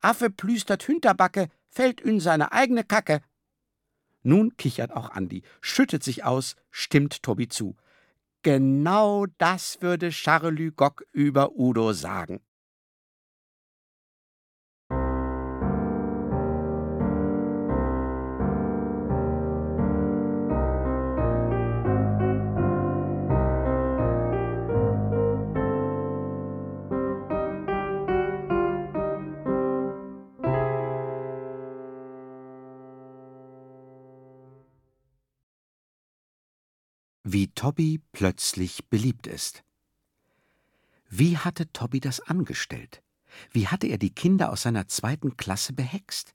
[0.00, 3.20] Affe plüstert Hinterbacke, fällt in seine eigene Kacke.
[4.22, 7.76] Nun kichert auch Andi, schüttet sich aus, stimmt Tobi zu.
[8.40, 12.40] Genau das würde Charlü Gock über Udo sagen.
[37.60, 39.64] Tobby plötzlich beliebt ist.
[41.10, 43.02] Wie hatte Tobby das angestellt?
[43.52, 46.34] Wie hatte er die Kinder aus seiner zweiten Klasse behext?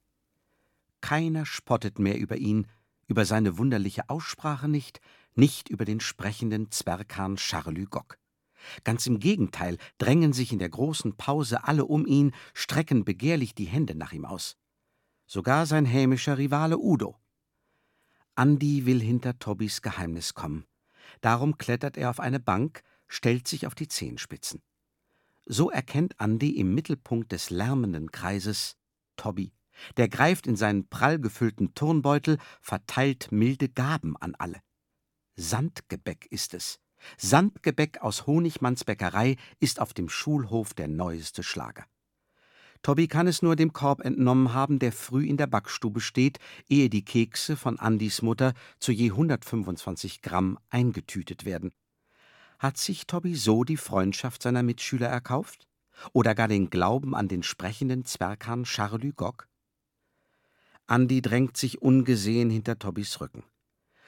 [1.01, 2.67] Keiner spottet mehr über ihn,
[3.07, 5.01] über seine wunderliche Aussprache nicht,
[5.33, 8.19] nicht über den sprechenden Zwerghahn Charlü Gock.
[8.83, 13.65] Ganz im Gegenteil drängen sich in der großen Pause alle um ihn, strecken begehrlich die
[13.65, 14.57] Hände nach ihm aus.
[15.25, 17.15] Sogar sein hämischer Rivale Udo.
[18.35, 20.67] Andi will hinter Tobbys Geheimnis kommen.
[21.21, 24.61] Darum klettert er auf eine Bank, stellt sich auf die Zehenspitzen.
[25.45, 28.77] So erkennt Andi im Mittelpunkt des lärmenden Kreises
[29.15, 29.53] Tobby.
[29.97, 34.61] Der greift in seinen prall gefüllten Turnbeutel, verteilt milde Gaben an alle.
[35.35, 36.79] Sandgebäck ist es.
[37.17, 41.85] Sandgebäck aus Honigmanns Bäckerei ist auf dem Schulhof der neueste Schlager.
[42.85, 46.37] Tobby kann es nur dem Korb entnommen haben, der früh in der Backstube steht,
[46.69, 51.71] ehe die Kekse von Andys Mutter zu je 125 Gramm eingetütet werden.
[52.59, 55.67] Hat sich Tobby so die Freundschaft seiner Mitschüler erkauft?
[56.13, 59.47] Oder gar den Glauben an den sprechenden Zwerghahn Charlü Gock?
[60.85, 63.41] Andi drängt sich ungesehen hinter Tobbys Rücken.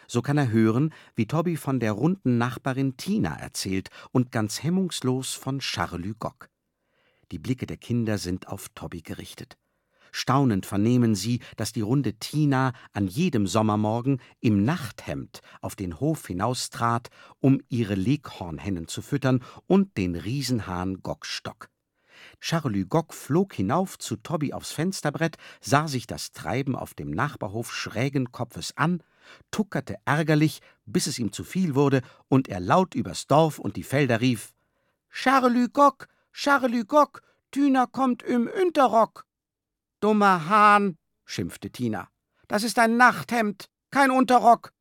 [0.07, 5.33] So kann er hören, wie Tobby von der runden Nachbarin Tina erzählt und ganz hemmungslos
[5.33, 6.51] von Charlü Gock.
[7.31, 9.57] Die Blicke der Kinder sind auf Tobby gerichtet.
[10.11, 16.27] Staunend vernehmen sie, dass die runde Tina an jedem Sommermorgen im Nachthemd auf den Hof
[16.27, 17.09] hinaustrat,
[17.39, 21.69] um ihre Leghornhennen zu füttern und den Riesenhahn Gockstock.
[22.39, 27.73] Charlü Gock flog hinauf zu Tobby aufs Fensterbrett, sah sich das Treiben auf dem Nachbarhof
[27.73, 29.03] schrägen Kopfes an,
[29.51, 33.83] tuckerte ärgerlich, bis es ihm zu viel wurde und er laut übers Dorf und die
[33.83, 34.53] Felder rief:
[35.09, 39.25] Charlü Gock, Charlü Gock, Tina kommt im Unterrock.
[39.99, 42.09] Dummer Hahn, schimpfte Tina.
[42.47, 44.71] Das ist ein Nachthemd, kein Unterrock.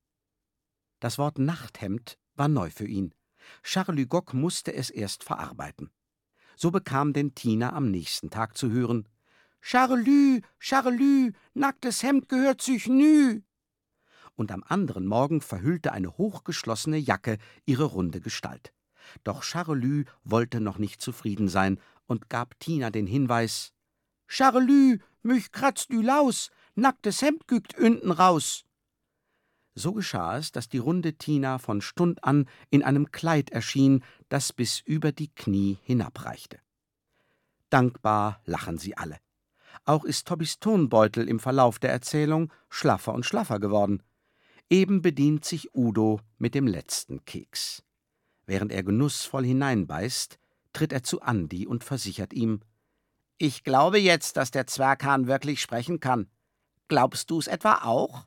[1.00, 3.14] Das Wort Nachthemd war neu für ihn.
[3.62, 5.90] Charlü Gock musste es erst verarbeiten.
[6.56, 9.08] So bekam denn Tina am nächsten Tag zu hören:
[9.60, 13.42] Charlü, Charlü, nacktes Hemd gehört sich nü.
[14.34, 18.72] Und am anderen Morgen verhüllte eine hochgeschlossene Jacke ihre runde Gestalt.
[19.24, 23.72] Doch Charlü wollte noch nicht zufrieden sein und gab Tina den Hinweis:
[24.26, 28.64] Charlü, mich kratzt ü Laus, nacktes Hemd gügt unten raus.
[29.74, 34.52] So geschah es, dass die runde Tina von Stund an in einem Kleid erschien, das
[34.52, 36.58] bis über die Knie hinabreichte.
[37.68, 39.18] Dankbar lachen sie alle.
[39.84, 44.02] Auch ist Tobbys Tonbeutel im Verlauf der Erzählung schlaffer und schlaffer geworden.
[44.70, 47.82] Eben bedient sich Udo mit dem letzten Keks.
[48.46, 50.38] Während er genussvoll hineinbeißt,
[50.72, 52.60] tritt er zu Andi und versichert ihm:
[53.38, 56.30] Ich glaube jetzt, dass der Zwerghahn wirklich sprechen kann.
[56.88, 58.26] Glaubst du's etwa auch?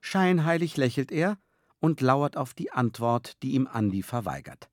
[0.00, 1.38] Scheinheilig lächelt er
[1.80, 4.68] und lauert auf die Antwort, die ihm Andi verweigert.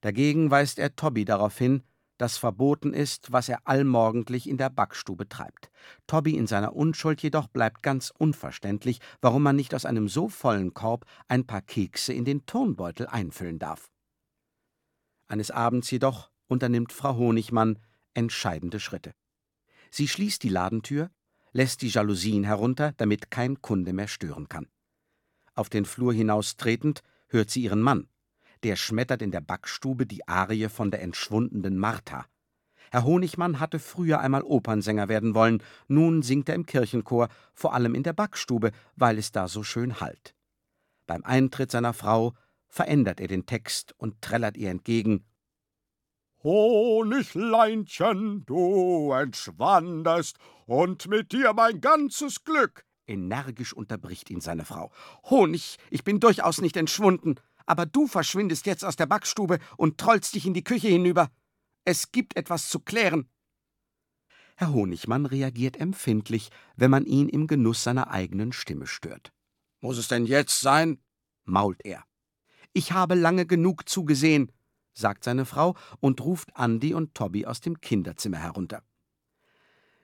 [0.00, 1.82] Dagegen weist er Tobby darauf hin,
[2.20, 5.70] das verboten ist, was er allmorgendlich in der Backstube treibt.
[6.06, 10.74] Tobby in seiner Unschuld jedoch bleibt ganz unverständlich, warum man nicht aus einem so vollen
[10.74, 13.90] Korb ein paar Kekse in den Turnbeutel einfüllen darf.
[15.28, 17.78] Eines Abends jedoch unternimmt Frau Honigmann
[18.12, 19.14] entscheidende Schritte.
[19.90, 21.10] Sie schließt die Ladentür,
[21.52, 24.68] lässt die Jalousien herunter, damit kein Kunde mehr stören kann.
[25.54, 28.09] Auf den Flur hinaus tretend hört sie ihren Mann,
[28.62, 32.26] der schmettert in der Backstube die Arie von der entschwundenen Martha.
[32.90, 37.94] Herr Honigmann hatte früher einmal Opernsänger werden wollen, nun singt er im Kirchenchor, vor allem
[37.94, 40.34] in der Backstube, weil es da so schön hallt.
[41.06, 42.34] Beim Eintritt seiner Frau
[42.68, 45.24] verändert er den Text und trällert ihr entgegen
[46.42, 52.86] Honigleinchen, du entschwandest, und mit dir mein ganzes Glück.
[53.06, 54.90] Energisch unterbricht ihn seine Frau.
[55.24, 57.34] Honig, ich bin durchaus nicht entschwunden
[57.66, 61.30] aber du verschwindest jetzt aus der Backstube und trollst dich in die Küche hinüber.
[61.84, 63.28] Es gibt etwas zu klären.
[64.56, 69.32] Herr Honigmann reagiert empfindlich, wenn man ihn im Genuss seiner eigenen Stimme stört.
[69.80, 70.98] Muss es denn jetzt sein?
[71.44, 72.04] mault er.
[72.72, 74.52] Ich habe lange genug zugesehen,
[74.92, 78.82] sagt seine Frau und ruft Andi und Tobby aus dem Kinderzimmer herunter.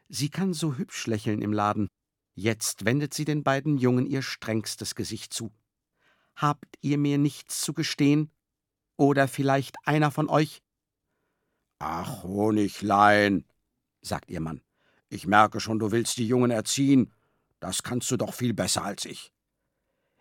[0.08, 1.88] Sie kann so hübsch lächeln im Laden.
[2.34, 5.52] Jetzt wendet sie den beiden Jungen ihr strengstes Gesicht zu.
[6.36, 8.30] Habt ihr mir nichts zu gestehen?
[8.96, 10.62] Oder vielleicht einer von euch?
[11.78, 13.44] Ach, Honiglein,
[14.00, 14.62] sagt ihr Mann,
[15.08, 17.12] ich merke schon, du willst die Jungen erziehen.
[17.60, 19.32] Das kannst du doch viel besser als ich.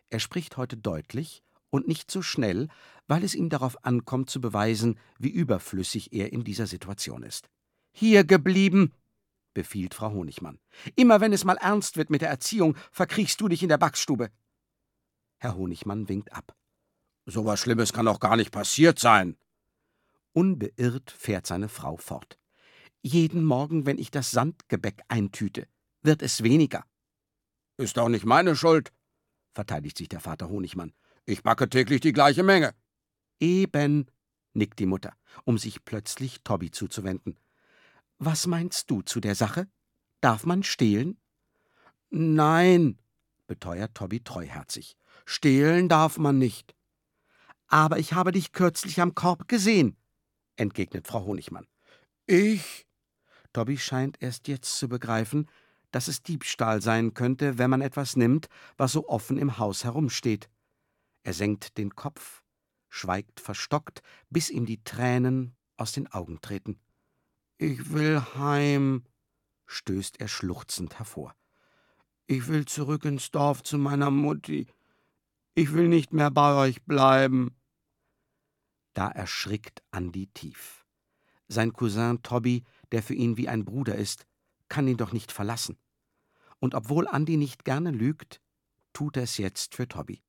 [0.09, 2.69] Er spricht heute deutlich und nicht so schnell,
[3.07, 7.49] weil es ihm darauf ankommt zu beweisen, wie überflüssig er in dieser Situation ist.
[7.91, 8.93] Hier geblieben,
[9.53, 10.59] befiehlt Frau Honigmann.
[10.95, 14.29] Immer wenn es mal ernst wird mit der Erziehung, verkriechst du dich in der Backstube.
[15.37, 16.55] Herr Honigmann winkt ab.
[17.25, 19.37] So was Schlimmes kann doch gar nicht passiert sein.
[20.33, 22.37] Unbeirrt fährt seine Frau fort.
[23.01, 25.67] Jeden Morgen, wenn ich das Sandgebäck eintüte,
[26.01, 26.83] wird es weniger.
[27.77, 28.91] Ist doch nicht meine Schuld,
[29.53, 30.93] verteidigt sich der Vater Honigmann.
[31.25, 32.73] Ich backe täglich die gleiche Menge.
[33.39, 34.07] Eben,
[34.53, 37.37] nickt die Mutter, um sich plötzlich Tobby zuzuwenden.
[38.17, 39.67] Was meinst du zu der Sache?
[40.21, 41.19] Darf man stehlen?
[42.09, 42.99] Nein,
[43.47, 44.97] beteuert Tobby treuherzig.
[45.25, 46.75] Stehlen darf man nicht.
[47.67, 49.97] Aber ich habe dich kürzlich am Korb gesehen,
[50.55, 51.67] entgegnet Frau Honigmann.
[52.27, 52.87] Ich?
[53.53, 55.49] Tobby scheint erst jetzt zu begreifen,
[55.91, 60.49] dass es Diebstahl sein könnte, wenn man etwas nimmt, was so offen im Haus herumsteht.
[61.23, 62.43] Er senkt den Kopf,
[62.89, 66.79] schweigt verstockt, bis ihm die Tränen aus den Augen treten.
[67.57, 69.05] Ich will heim,
[69.65, 71.33] stößt er schluchzend hervor.
[72.27, 74.67] Ich will zurück ins Dorf zu meiner Mutti.
[75.57, 77.55] Ich will nicht mehr bei euch bleiben.
[78.93, 80.85] Da erschrickt Andi tief.
[81.47, 84.27] Sein Cousin Tobby, der für ihn wie ein Bruder ist,
[84.67, 85.77] kann ihn doch nicht verlassen.
[86.59, 88.41] Und obwohl Andi nicht gerne lügt,
[88.91, 90.21] tut er es jetzt für Tobby.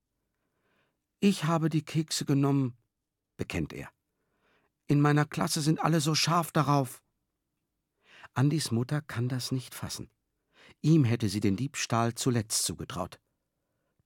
[1.19, 2.77] Ich habe die Kekse genommen,
[3.37, 3.91] bekennt er.
[4.87, 7.03] In meiner Klasse sind alle so scharf darauf.
[8.35, 10.09] Andis Mutter kann das nicht fassen.
[10.83, 13.19] Ihm hätte sie den Diebstahl zuletzt zugetraut.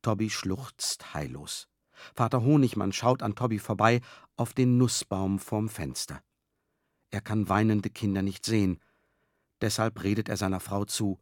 [0.03, 1.69] Tobby schluchzt heillos.
[2.15, 4.01] Vater Honigmann schaut an Tobby vorbei
[4.37, 6.23] auf den Nussbaum vorm Fenster.
[7.11, 8.81] Er kann weinende Kinder nicht sehen.
[9.61, 11.19] Deshalb redet er seiner Frau zu.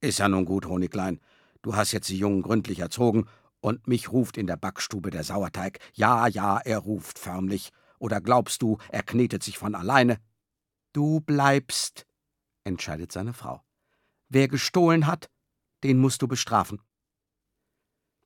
[0.00, 1.20] Ist ja nun gut, Honiglein.
[1.62, 3.26] Du hast jetzt die Jungen gründlich erzogen
[3.60, 5.78] und mich ruft in der Backstube der Sauerteig.
[5.94, 7.70] Ja, ja, er ruft förmlich.
[7.98, 10.20] Oder glaubst du, er knetet sich von alleine?
[10.92, 12.06] Du bleibst,
[12.64, 13.62] entscheidet seine Frau.
[14.28, 15.30] Wer gestohlen hat,
[15.82, 16.80] den musst du bestrafen.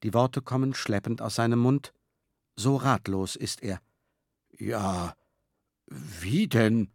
[0.03, 1.93] Die Worte kommen schleppend aus seinem Mund,
[2.57, 3.81] so ratlos ist er.
[4.59, 5.15] Ja,
[5.87, 6.91] wie denn?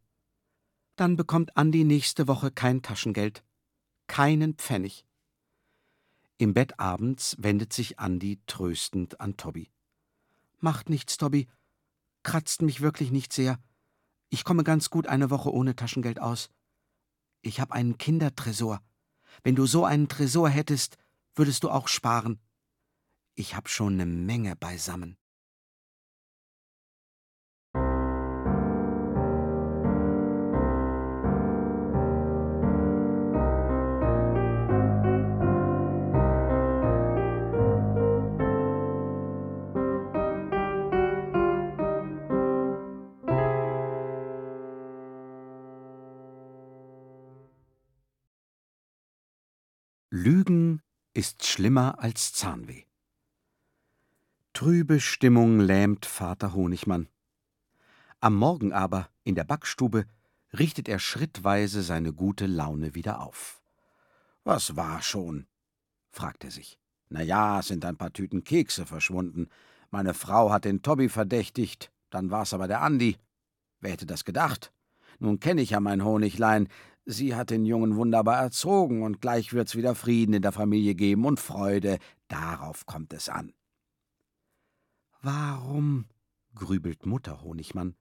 [0.95, 3.43] Dann bekommt Andi nächste Woche kein Taschengeld.
[4.07, 5.05] Keinen Pfennig.
[6.37, 9.69] Im Bett abends wendet sich Andi tröstend an Tobby.
[10.59, 11.47] Macht nichts, Tobby.
[12.23, 13.59] Kratzt mich wirklich nicht sehr.
[14.29, 16.49] Ich komme ganz gut eine Woche ohne Taschengeld aus.
[17.41, 18.81] Ich habe einen Kindertresor.
[19.43, 20.97] Wenn du so einen Tresor hättest,
[21.35, 22.39] würdest du auch sparen.
[23.39, 25.15] Ich hab schon ne Menge beisammen.
[50.09, 50.81] Lügen
[51.13, 52.86] ist schlimmer als Zahnweh.
[54.57, 57.07] Trübe Stimmung lähmt Vater Honigmann.
[58.21, 60.05] Am Morgen aber, in der Backstube,
[60.51, 63.61] richtet er schrittweise seine gute Laune wieder auf.
[64.43, 65.45] Was war schon?
[66.09, 66.79] fragt er sich.
[67.09, 69.47] Na ja, sind ein paar Tüten Kekse verschwunden.
[69.91, 73.17] Meine Frau hat den Tobby verdächtigt, dann war's aber der Andi.
[73.79, 74.73] Wer hätte das gedacht?
[75.19, 76.67] Nun kenne ich ja mein Honiglein,
[77.05, 81.25] Sie hat den Jungen wunderbar erzogen, und gleich wird's wieder Frieden in der Familie geben
[81.25, 81.99] und Freude.
[82.27, 83.53] Darauf kommt es an.
[85.21, 86.05] Warum,
[86.53, 87.95] grübelt Mutter Honigmann,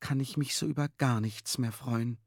[0.00, 2.18] kann ich mich so über gar nichts mehr freuen?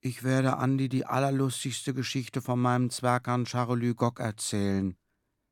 [0.00, 4.96] Ich werde Andi die allerlustigste Geschichte von meinem Zwergern Charolü Gock erzählen,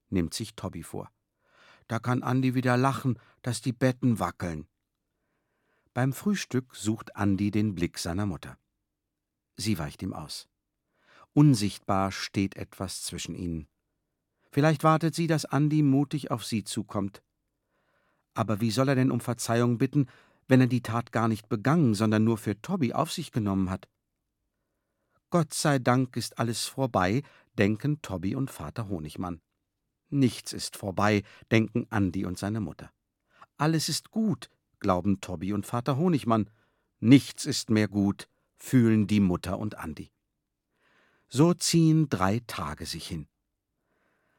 [0.09, 1.11] nimmt sich Tobby vor.
[1.89, 4.67] Da kann Andi wieder lachen, dass die Betten wackeln.
[5.95, 8.59] Beim Frühstück sucht Andi den Blick seiner Mutter.
[9.57, 10.49] Sie weicht ihm aus.
[11.33, 13.69] Unsichtbar steht etwas zwischen ihnen.
[14.57, 17.23] Vielleicht wartet sie, dass Andi mutig auf sie zukommt.
[18.33, 20.07] Aber wie soll er denn um Verzeihung bitten,
[20.49, 23.87] wenn er die Tat gar nicht begangen, sondern nur für Tobby auf sich genommen hat?
[25.29, 27.23] Gott sei Dank ist alles vorbei,
[27.59, 29.43] denken Tobby und Vater Honigmann.
[30.09, 32.91] Nichts ist vorbei, denken Andi und seine Mutter.
[33.59, 34.49] Alles ist gut,
[34.79, 36.49] glauben Tobby und Vater Honigmann.
[36.99, 38.27] Nichts ist mehr gut,
[38.57, 40.11] fühlen die Mutter und Andi.
[41.29, 43.29] So ziehen drei Tage sich hin.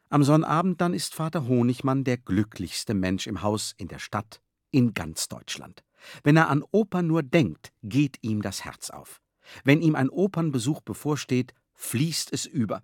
[0.10, 4.42] Am Sonnabend dann ist Vater Honigmann der glücklichste Mensch im Haus, in der Stadt,
[4.72, 5.84] in ganz Deutschland.
[6.24, 9.20] Wenn er an Opern nur denkt, geht ihm das Herz auf.
[9.66, 12.84] Wenn ihm ein Opernbesuch bevorsteht, fließt es über.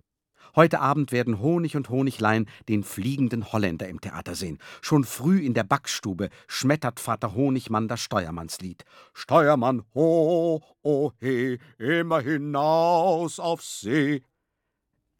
[0.54, 4.58] Heute Abend werden Honig und Honiglein den fliegenden Holländer im Theater sehen.
[4.82, 8.84] Schon früh in der Backstube schmettert Vater Honigmann das Steuermannslied.
[9.14, 14.22] Steuermann, ho, oh he, immer hinaus auf See.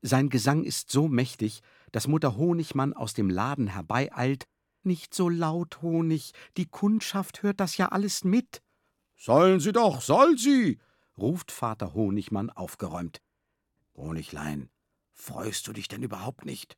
[0.03, 1.63] Sein Gesang ist so mächtig,
[1.95, 4.47] dass Mutter Honigmann aus dem Laden herbeieilt.
[4.82, 8.62] Nicht so laut, Honig, die Kundschaft hört das ja alles mit.
[9.16, 10.80] Sollen sie doch, soll sie,
[11.16, 13.22] ruft Vater Honigmann aufgeräumt.
[13.95, 14.70] Honiglein,
[15.14, 16.76] Freust du dich denn überhaupt nicht?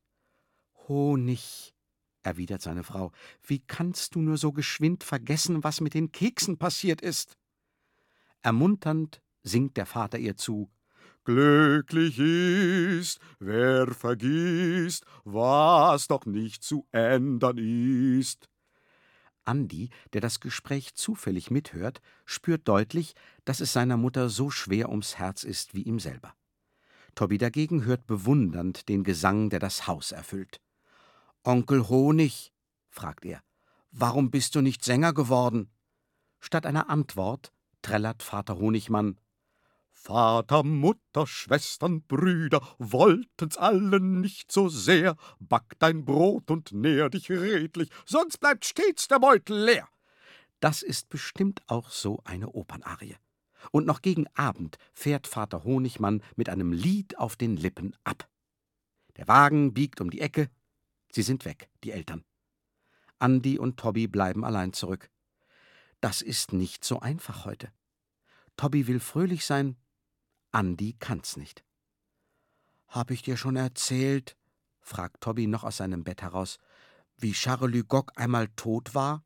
[0.86, 1.74] Honig,
[2.22, 3.10] erwidert seine Frau,
[3.42, 7.36] wie kannst du nur so geschwind vergessen, was mit den Keksen passiert ist?
[8.42, 10.70] Ermunternd singt der Vater ihr zu.
[11.27, 18.49] Glücklich ist, wer vergisst, was doch nicht zu ändern ist.
[19.45, 23.14] Andi, der das Gespräch zufällig mithört, spürt deutlich,
[23.45, 26.33] dass es seiner Mutter so schwer ums Herz ist wie ihm selber.
[27.16, 30.61] Tobby dagegen hört bewundernd den Gesang, der das Haus erfüllt.
[31.43, 32.53] Onkel Honig,
[32.89, 33.43] fragt er,
[33.91, 35.72] warum bist du nicht Sänger geworden?
[36.39, 37.53] Statt einer Antwort
[37.83, 39.18] trällert Vater Honigmann.
[39.99, 45.16] Vater, Mutter, Schwestern, Brüder wollten's allen nicht so sehr.
[45.40, 49.88] Back dein Brot und nähr dich redlich, sonst bleibt stets der Beutel leer.
[50.61, 53.16] Das ist bestimmt auch so eine Opernarie
[53.72, 58.28] und noch gegen Abend fährt Vater Honigmann mit einem Lied auf den Lippen ab.
[59.16, 60.51] Der Wagen biegt um die Ecke,
[61.11, 62.24] sie sind weg, die Eltern.
[63.18, 65.11] Andi und Tobby bleiben allein zurück.
[66.01, 67.72] Das ist nicht so einfach heute.
[68.57, 69.76] Tobby will fröhlich sein,
[70.57, 71.66] Andi kann's nicht.
[72.88, 74.38] Hab ich dir schon erzählt,
[74.80, 76.57] fragt Tobby noch aus seinem Bett heraus,
[77.18, 79.22] wie Charles Gogg einmal tot war?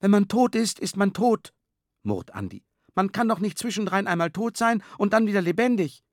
[0.00, 1.54] Wenn man tot ist, ist man tot,
[2.02, 2.62] murrt Andi.
[2.94, 6.04] Man kann doch nicht zwischendrein einmal tot sein und dann wieder lebendig.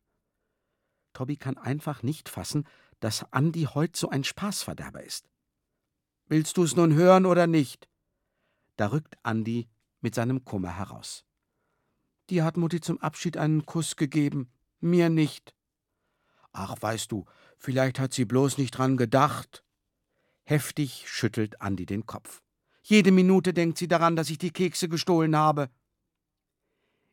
[1.11, 2.65] Tobi kann einfach nicht fassen,
[3.01, 5.29] dass Andi heut so ein Spaßverderber ist.
[6.27, 7.89] Willst du's nun hören oder nicht?
[8.77, 9.67] Da rückt Andi
[9.99, 11.26] mit seinem Kummer heraus.
[12.29, 15.55] Die hat Mutti zum Abschied einen Kuss gegeben, mir nicht.
[16.51, 17.25] Ach, weißt du,
[17.57, 19.63] vielleicht hat sie bloß nicht dran gedacht.
[20.43, 22.41] Heftig schüttelt Andi den Kopf.
[22.81, 25.69] Jede Minute denkt sie daran, dass ich die Kekse gestohlen habe.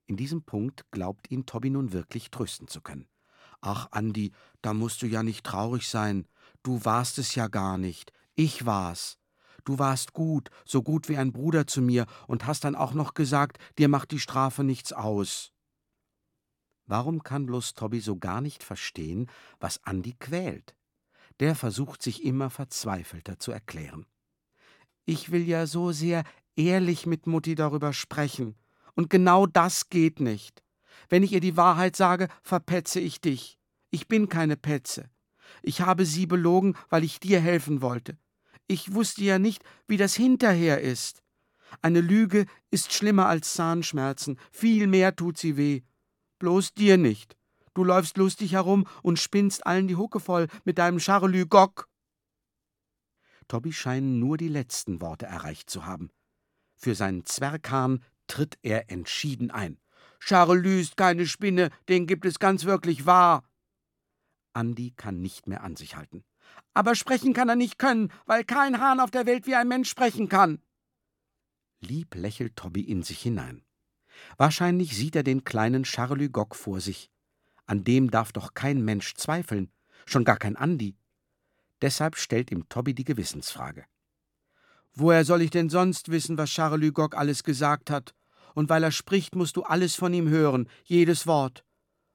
[0.07, 3.09] In diesem Punkt glaubt ihn Tobby nun wirklich trösten zu können.
[3.61, 6.29] Ach, Andi, da musst du ja nicht traurig sein.
[6.62, 8.12] Du warst es ja gar nicht.
[8.35, 9.19] Ich war's.
[9.65, 13.15] Du warst gut, so gut wie ein Bruder zu mir und hast dann auch noch
[13.15, 15.53] gesagt, dir macht die Strafe nichts aus.
[16.87, 20.75] Warum kann bloß Tobby so gar nicht verstehen, was Andi quält?
[21.41, 24.07] Der versucht sich immer verzweifelter zu erklären.
[25.07, 26.25] Ich will ja so sehr
[26.57, 28.55] ehrlich mit Mutti darüber sprechen.
[28.95, 30.62] Und genau das geht nicht.
[31.09, 33.59] Wenn ich ihr die Wahrheit sage, verpetze ich dich.
[33.91, 35.11] Ich bin keine Petze.
[35.62, 38.17] Ich habe sie belogen, weil ich dir helfen wollte.
[38.67, 41.23] Ich wusste ja nicht, wie das hinterher ist.
[41.83, 45.83] Eine Lüge ist schlimmer als Zahnschmerzen, viel mehr tut sie weh.
[46.39, 47.37] Bloß dir nicht.
[47.75, 51.89] Du läufst lustig herum und spinnst allen die Hucke voll mit deinem Charlü Gock.
[53.49, 56.11] Tobby scheinen nur die letzten Worte erreicht zu haben.
[56.77, 59.79] Für seinen Zwerghahn tritt er entschieden ein.
[60.19, 63.45] Charlus ist keine Spinne, den gibt es ganz wirklich wahr.
[64.55, 66.25] Andi kann nicht mehr an sich halten.
[66.75, 69.89] Aber sprechen kann er nicht können, weil kein Hahn auf der Welt wie ein Mensch
[69.89, 70.61] sprechen kann.
[71.81, 73.64] Lieb lächelt Tobby in sich hinein.
[74.37, 77.11] Wahrscheinlich sieht er den kleinen Charlie Gock vor sich.
[77.66, 79.70] An dem darf doch kein Mensch zweifeln,
[80.07, 80.97] schon gar kein Andi.
[81.81, 83.85] Deshalb stellt ihm Tobby die Gewissensfrage.
[84.95, 88.14] Woher soll ich denn sonst wissen, was Charles Gogg alles gesagt hat?
[88.55, 91.64] Und weil er spricht, musst du alles von ihm hören, jedes Wort.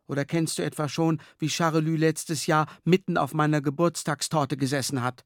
[0.10, 5.24] Oder kennst du etwa schon, wie Charles letztes Jahr mitten auf meiner Geburtstagstorte gesessen hat?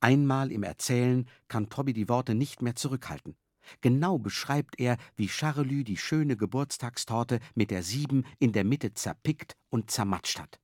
[0.00, 3.36] Einmal im Erzählen kann Tobby die Worte nicht mehr zurückhalten.
[3.80, 9.56] Genau beschreibt er, wie Charlus die schöne Geburtstagstorte mit der Sieben in der Mitte zerpickt
[9.70, 10.58] und zermatscht hat.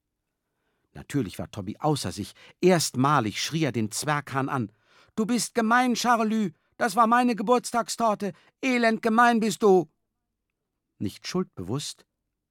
[0.93, 2.35] Natürlich war Tobby außer sich.
[2.61, 4.73] Erstmalig schrie er den Zwerghahn an.
[5.15, 6.51] Du bist gemein, Charlü.
[6.79, 8.33] Das war meine Geburtstagstorte.
[8.61, 9.89] Elend gemein bist du.
[10.99, 12.07] Nicht schuldbewusst,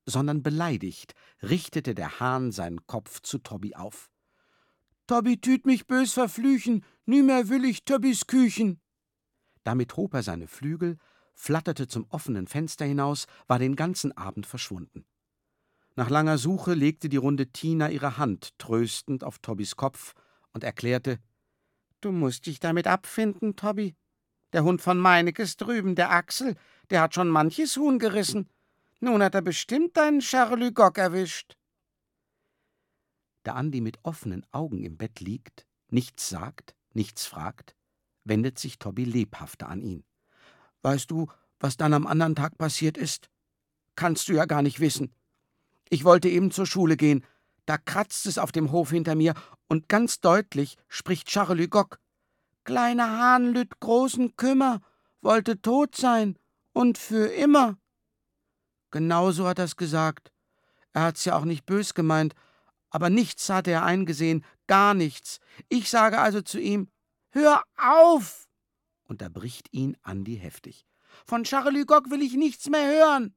[0.06, 4.10] sondern beleidigt, richtete der Hahn seinen Kopf zu Tobby auf.
[5.08, 8.80] Tobby tüt mich bös verflüchen, nimmer will ich Tobbys Küchen.
[9.64, 10.98] Damit hob er seine Flügel,
[11.34, 15.06] flatterte zum offenen Fenster hinaus, war den ganzen Abend verschwunden.
[15.96, 20.16] Nach langer Suche legte die runde Tina ihre Hand tröstend auf Tobbys Kopf
[20.52, 21.20] und erklärte:
[22.02, 23.96] Du musst dich damit abfinden, Tobby.
[24.54, 26.56] Der Hund von Meinekes drüben, der Axel,
[26.90, 28.50] der hat schon manches Huhn gerissen.
[29.04, 31.58] Nun hat er bestimmt deinen Charlie Gock erwischt.
[33.44, 37.76] Da Andi mit offenen Augen im Bett liegt, nichts sagt, nichts fragt,
[38.24, 40.06] wendet sich Tobby lebhafter an ihn.
[40.84, 41.28] Weißt du,
[41.60, 43.30] was dann am anderen Tag passiert ist?
[43.98, 45.14] Kannst du ja gar nicht wissen.
[45.90, 47.26] Ich wollte eben zur Schule gehen.
[47.66, 49.34] Da kratzt es auf dem Hof hinter mir
[49.68, 52.00] und ganz deutlich spricht Charlie Gock.
[52.64, 54.80] Kleiner Hahn lüt großen Kümmer,
[55.22, 56.40] wollte tot sein
[56.72, 57.78] und für immer.
[58.94, 60.32] Genauso hat er's gesagt.
[60.92, 62.36] Er hat's ja auch nicht bös gemeint,
[62.92, 65.40] aber nichts hatte er eingesehen, gar nichts.
[65.68, 66.92] Ich sage also zu ihm:
[67.32, 68.48] Hör auf!
[69.06, 70.86] unterbricht ihn Andi heftig.
[71.26, 73.36] Von Charlie Gock will ich nichts mehr hören.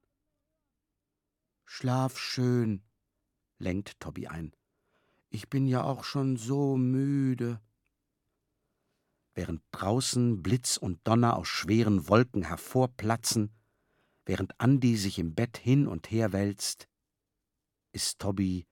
[1.64, 2.82] Schlaf schön,
[3.58, 4.54] lenkt Tobby ein.
[5.30, 7.62] Ich bin ja auch schon so müde.
[9.32, 13.55] Während draußen Blitz und Donner aus schweren Wolken hervorplatzen,
[14.26, 16.88] während Andi sich im Bett hin und her wälzt,
[17.92, 18.66] ist Tobby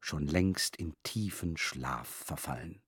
[0.00, 2.81] schon längst in tiefen Schlaf verfallen.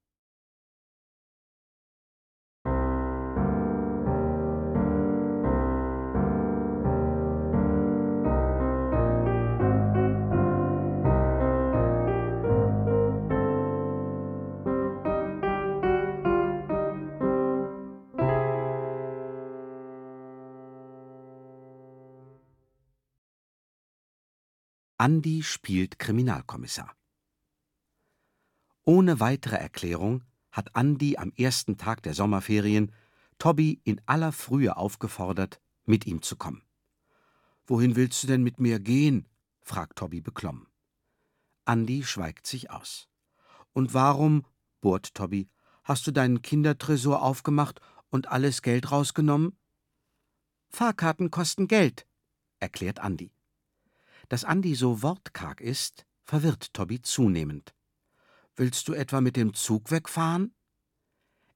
[25.04, 26.96] Andi spielt Kriminalkommissar.
[28.84, 32.90] Ohne weitere Erklärung hat Andi am ersten Tag der Sommerferien
[33.36, 36.62] Tobby in aller Frühe aufgefordert, mit ihm zu kommen.
[37.66, 39.28] Wohin willst du denn mit mir gehen?
[39.60, 40.68] fragt Tobby beklommen.
[41.66, 43.06] Andi schweigt sich aus.
[43.74, 44.46] Und warum,
[44.80, 45.50] bohrt Tobby,
[45.82, 49.54] hast du deinen Kindertresor aufgemacht und alles Geld rausgenommen?
[50.70, 52.06] Fahrkarten kosten Geld,
[52.58, 53.34] erklärt Andi.
[54.34, 57.72] Dass Andi so wortkarg ist, verwirrt Tobby zunehmend.
[58.56, 60.52] Willst du etwa mit dem Zug wegfahren?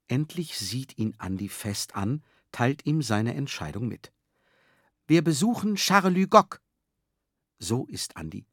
[0.06, 2.22] Endlich sieht ihn Andi fest an,
[2.52, 4.12] teilt ihm seine Entscheidung mit.
[5.08, 6.62] Wir besuchen Charlie Gock.
[7.58, 8.46] So ist Andi.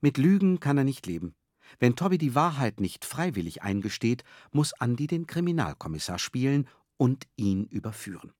[0.00, 1.34] Mit Lügen kann er nicht leben.
[1.80, 8.32] Wenn Tobby die Wahrheit nicht freiwillig eingesteht, muss Andi den Kriminalkommissar spielen und ihn überführen.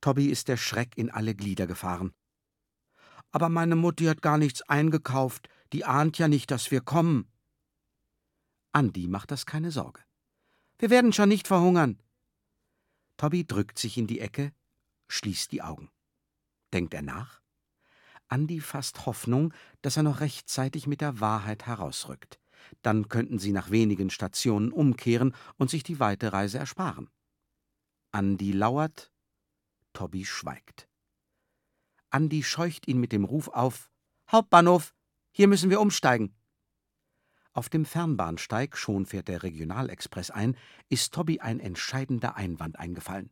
[0.00, 2.12] Tobby ist der Schreck in alle Glieder gefahren.
[3.32, 7.26] Aber meine Mutti hat gar nichts eingekauft, die ahnt ja nicht, dass wir kommen.
[8.72, 10.02] Andi macht das keine Sorge.
[10.78, 12.00] Wir werden schon nicht verhungern.
[13.16, 14.52] Tobby drückt sich in die Ecke,
[15.08, 15.90] schließt die Augen.
[16.72, 17.40] Denkt er nach?
[18.28, 19.52] Andi fasst Hoffnung,
[19.82, 22.40] dass er noch rechtzeitig mit der Wahrheit herausrückt.
[22.80, 27.10] Dann könnten sie nach wenigen Stationen umkehren und sich die weite Reise ersparen.
[28.10, 29.12] Andi lauert,
[29.92, 30.88] Tobby schweigt.
[32.12, 33.90] Andi scheucht ihn mit dem Ruf auf:
[34.30, 34.94] Hauptbahnhof,
[35.30, 36.34] hier müssen wir umsteigen.
[37.54, 40.56] Auf dem Fernbahnsteig, schon fährt der Regionalexpress ein,
[40.90, 43.30] ist Tobby ein entscheidender Einwand eingefallen.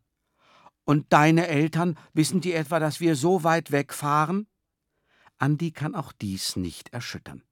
[0.84, 4.46] Und deine Eltern, wissen die etwa, dass wir so weit wegfahren?
[5.38, 7.42] Andi kann auch dies nicht erschüttern.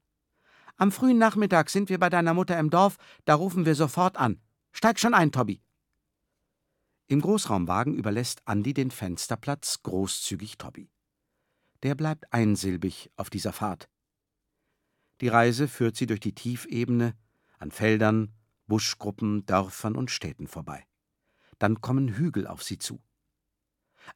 [0.77, 4.41] Am frühen Nachmittag sind wir bei deiner Mutter im Dorf, da rufen wir sofort an.
[4.73, 5.63] Steig schon ein, Tobby.
[7.07, 10.91] Im Großraumwagen überlässt Andi den Fensterplatz großzügig Tobby
[11.83, 13.89] der bleibt einsilbig auf dieser Fahrt.
[15.21, 17.17] Die Reise führt sie durch die Tiefebene,
[17.59, 18.35] an Feldern,
[18.67, 20.87] Buschgruppen, Dörfern und Städten vorbei.
[21.59, 23.01] Dann kommen Hügel auf sie zu.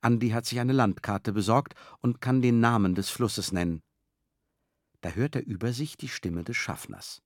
[0.01, 3.83] Andi hat sich eine Landkarte besorgt und kann den Namen des Flusses nennen.
[5.01, 7.21] Da hört er über sich die Stimme des Schaffners.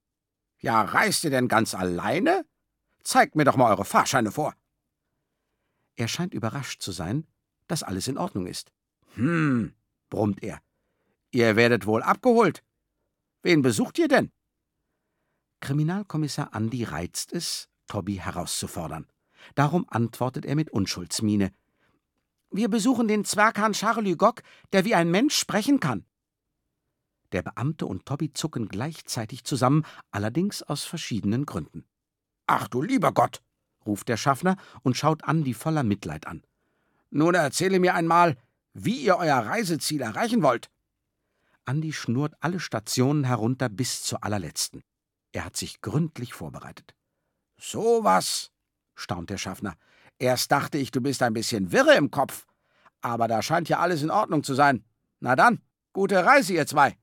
[0.58, 2.46] Ja, reist ihr denn ganz alleine?
[3.02, 4.54] Zeigt mir doch mal eure Fahrscheine vor.
[5.94, 7.26] Er scheint überrascht zu sein,
[7.68, 8.72] dass alles in Ordnung ist.
[9.14, 9.74] Hm,
[10.08, 10.60] brummt er.
[11.30, 12.62] Ihr werdet wohl abgeholt.
[13.42, 14.30] Wen besucht ihr denn?
[15.60, 19.06] Kriminalkommissar Andi reizt es, Tobby herauszufordern.
[19.54, 21.52] Darum antwortet er mit Unschuldsmiene.
[22.50, 24.42] Wir besuchen den Zwerghahn Charlie Gock,
[24.72, 26.04] der wie ein Mensch sprechen kann.
[27.32, 31.84] Der Beamte und Tobby zucken gleichzeitig zusammen, allerdings aus verschiedenen Gründen.
[32.46, 33.42] Ach du lieber Gott,
[33.84, 36.44] ruft der Schaffner und schaut Andi voller Mitleid an.
[37.10, 38.36] Nun erzähle mir einmal,
[38.78, 40.70] wie ihr euer Reiseziel erreichen wollt.
[41.64, 44.82] Andi schnurrt alle Stationen herunter bis zur allerletzten.
[45.32, 46.94] Er hat sich gründlich vorbereitet.
[47.58, 48.50] So was,
[48.94, 49.76] staunt der Schaffner.
[50.18, 52.46] Erst dachte ich, du bist ein bisschen wirre im Kopf.
[53.00, 54.84] Aber da scheint ja alles in Ordnung zu sein.
[55.20, 55.60] Na dann,
[55.92, 56.96] gute Reise, ihr zwei.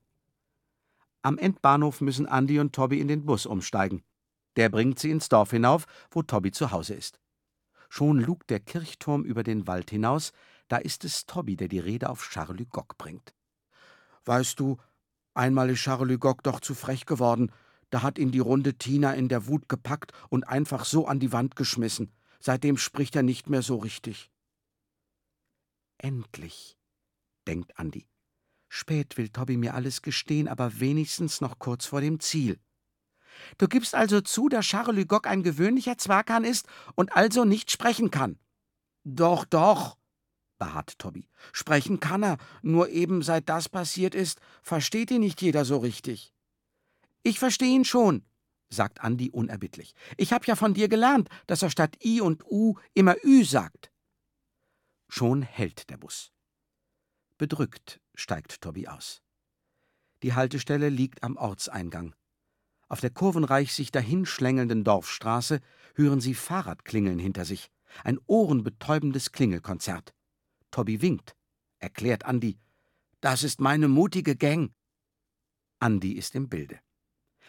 [1.23, 4.03] Am Endbahnhof müssen Andi und Tobi in den Bus umsteigen.
[4.55, 7.19] Der bringt sie ins Dorf hinauf, wo Tobi zu Hause ist.
[7.89, 10.31] Schon lugt der Kirchturm über den Wald hinaus,
[10.73, 13.35] da ist es Tobi, der die Rede auf Charles Gog bringt.
[14.25, 14.77] Weißt du,
[15.35, 17.51] einmal ist Charles Gog doch zu frech geworden.
[17.91, 21.31] Da hat ihn die runde Tina in der Wut gepackt und einfach so an die
[21.31, 22.11] Wand geschmissen.
[22.39, 24.31] Seitdem spricht er nicht mehr so richtig.
[25.99, 26.75] Endlich,
[27.45, 28.07] denkt Andi.
[28.67, 32.59] Spät will Tobi mir alles gestehen, aber wenigstens noch kurz vor dem Ziel.
[33.59, 36.65] Du gibst also zu, dass Charles Lugog ein gewöhnlicher Zwakan ist
[36.95, 38.39] und also nicht sprechen kann.
[39.03, 39.99] Doch, doch,
[40.63, 41.27] beharrt Tobi.
[41.51, 46.33] Sprechen kann er, nur eben seit das passiert ist, versteht ihn nicht jeder so richtig.
[47.21, 48.23] Ich verstehe ihn schon,
[48.69, 49.93] sagt Andi unerbittlich.
[50.15, 53.91] Ich hab ja von dir gelernt, dass er statt I und U immer Ü sagt.
[55.09, 56.31] Schon hält der Bus.
[57.37, 59.21] Bedrückt steigt Tobi aus.
[60.21, 62.15] Die Haltestelle liegt am Ortseingang.
[62.87, 65.59] Auf der kurvenreich sich dahinschlängelnden Dorfstraße
[65.95, 67.69] hören sie Fahrradklingeln hinter sich.
[68.03, 70.13] Ein ohrenbetäubendes Klingelkonzert.
[70.73, 71.35] Tobi winkt,
[71.77, 72.57] erklärt Andi.
[73.21, 74.73] Das ist meine mutige Gang.
[75.79, 76.79] Andi ist im Bilde.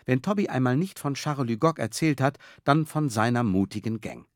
[0.04, 4.26] Wenn Tobi einmal nicht von Charles Lugog erzählt hat, dann von seiner mutigen Gang.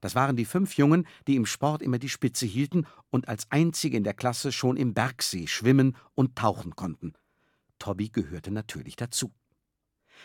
[0.00, 3.96] Das waren die fünf Jungen, die im Sport immer die Spitze hielten und als einzige
[3.96, 7.14] in der Klasse schon im Bergsee schwimmen und tauchen konnten.
[7.80, 9.34] Tobi gehörte natürlich dazu.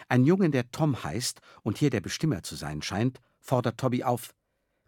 [0.09, 4.35] Ein Junge, der Tom heißt und hier der Bestimmer zu sein scheint, fordert Tobi auf.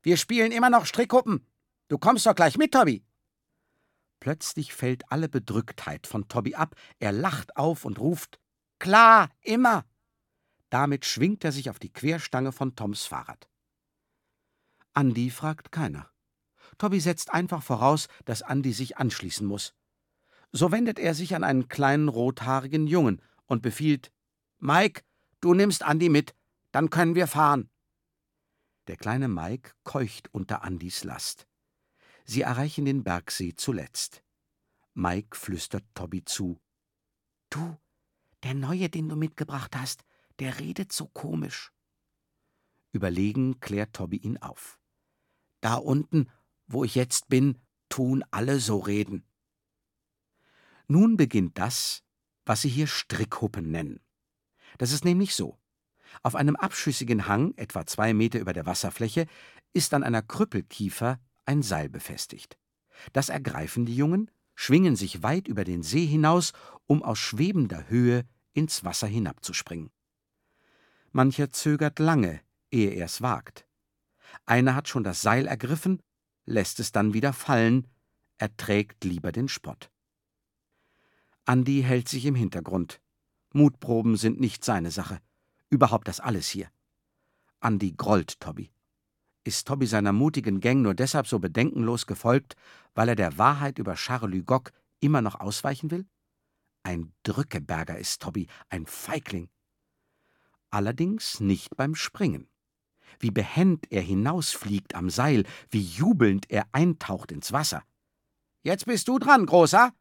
[0.03, 1.47] Wir spielen immer noch Strickhuppen.
[1.87, 3.03] Du kommst doch gleich mit, Tobi.
[4.23, 6.75] Plötzlich fällt alle Bedrücktheit von Tobi ab.
[6.97, 8.39] Er lacht auf und ruft:
[8.79, 9.83] Klar, immer.
[10.69, 13.49] Damit schwingt er sich auf die Querstange von Toms Fahrrad.
[14.93, 16.09] Andi fragt keiner.
[16.77, 19.75] Tobi setzt einfach voraus, dass Andi sich anschließen muss.
[20.53, 24.09] So wendet er sich an einen kleinen rothaarigen Jungen und befiehlt:
[24.57, 25.01] Mike,
[25.41, 26.33] du nimmst Andi mit,
[26.71, 27.69] dann können wir fahren.
[28.87, 31.45] Der kleine Mike keucht unter Andis Last.
[32.25, 34.23] Sie erreichen den Bergsee zuletzt.
[34.93, 36.61] Mike flüstert Tobi zu.
[37.49, 37.77] Du,
[38.43, 40.03] der Neue, den du mitgebracht hast,
[40.39, 41.71] der redet so komisch.
[42.91, 44.79] Überlegen klärt Tobi ihn auf.
[45.61, 46.29] Da unten,
[46.67, 47.59] wo ich jetzt bin,
[47.89, 49.25] tun alle so reden.
[50.87, 52.03] Nun beginnt das,
[52.45, 53.99] was sie hier Strickhuppen nennen.
[54.77, 55.59] Das ist nämlich so.
[56.21, 59.27] Auf einem abschüssigen Hang, etwa zwei Meter über der Wasserfläche,
[59.73, 62.57] ist an einer Krüppelkiefer ein Seil befestigt.
[63.11, 66.53] Das ergreifen die Jungen, schwingen sich weit über den See hinaus,
[66.85, 69.91] um aus schwebender Höhe ins Wasser hinabzuspringen.
[71.11, 72.41] Mancher zögert lange,
[72.71, 73.67] ehe er es wagt.
[74.45, 76.01] Einer hat schon das Seil ergriffen,
[76.45, 77.87] lässt es dann wieder fallen,
[78.37, 79.91] erträgt lieber den Spott.
[81.45, 83.01] Andi hält sich im Hintergrund.
[83.53, 85.19] Mutproben sind nicht seine Sache.
[85.69, 86.69] Überhaupt das alles hier.
[87.59, 88.71] Andi grollt Tobi.
[89.45, 92.55] Ist Tobi seiner mutigen Gang nur deshalb so bedenkenlos gefolgt,
[92.95, 94.71] weil er der Wahrheit über Charles Lugog
[95.01, 96.05] immer noch ausweichen will?
[96.83, 99.49] Ein Drückeberger ist Tobi, ein Feigling.
[100.69, 102.47] Allerdings nicht beim Springen.
[103.19, 107.83] Wie behend er hinausfliegt am Seil, wie jubelnd er eintaucht ins Wasser.
[108.63, 109.91] Jetzt bist du dran, Großer!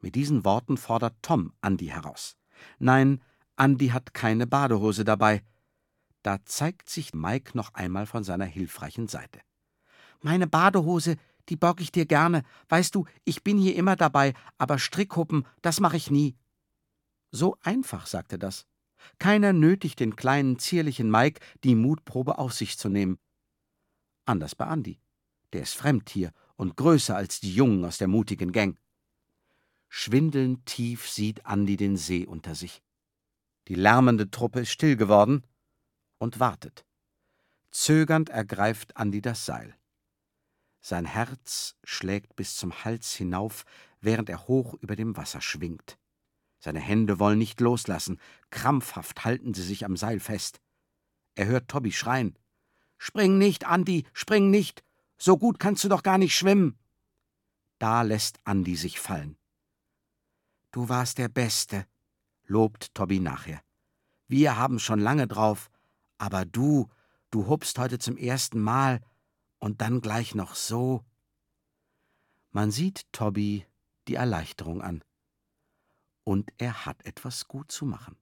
[0.00, 2.36] Mit diesen Worten fordert Tom Andi heraus.
[2.78, 3.22] Nein,
[3.56, 5.42] Andi hat keine Badehose dabei.
[6.22, 9.40] Da zeigt sich Mike noch einmal von seiner hilfreichen Seite.
[10.20, 11.16] Meine Badehose,
[11.48, 12.42] die borg ich dir gerne.
[12.68, 16.36] Weißt du, ich bin hier immer dabei, aber Strickhuppen, das mache ich nie.
[17.30, 18.66] So einfach, sagte das.
[19.18, 23.18] Keiner nötigt den kleinen, zierlichen Mike, die Mutprobe auf sich zu nehmen.
[24.24, 25.00] Anders bei Andi.
[25.52, 28.78] Der ist fremd hier und größer als die Jungen aus der mutigen Gang.
[29.88, 32.82] Schwindelnd tief sieht Andi den See unter sich.
[33.68, 35.42] Die lärmende Truppe ist still geworden
[36.18, 36.84] und wartet.
[37.70, 39.76] Zögernd ergreift Andi das Seil.
[40.80, 43.64] Sein Herz schlägt bis zum Hals hinauf,
[44.00, 45.98] während er hoch über dem Wasser schwingt.
[46.60, 50.60] Seine Hände wollen nicht loslassen, krampfhaft halten sie sich am Seil fest.
[51.34, 52.36] Er hört Tobi schreien.
[52.96, 54.82] Spring nicht, Andi, spring nicht.
[55.18, 56.78] So gut kannst du doch gar nicht schwimmen.
[57.78, 59.36] Da lässt Andi sich fallen.
[60.72, 61.86] Du warst der Beste,
[62.44, 63.60] lobt Tobi nachher.
[64.26, 65.70] Wir haben schon lange drauf,
[66.18, 66.88] aber du,
[67.30, 69.00] du hupst heute zum ersten Mal
[69.58, 71.04] und dann gleich noch so.
[72.50, 73.66] Man sieht Tobi
[74.08, 75.02] die Erleichterung an
[76.24, 78.16] und er hat etwas gut zu machen.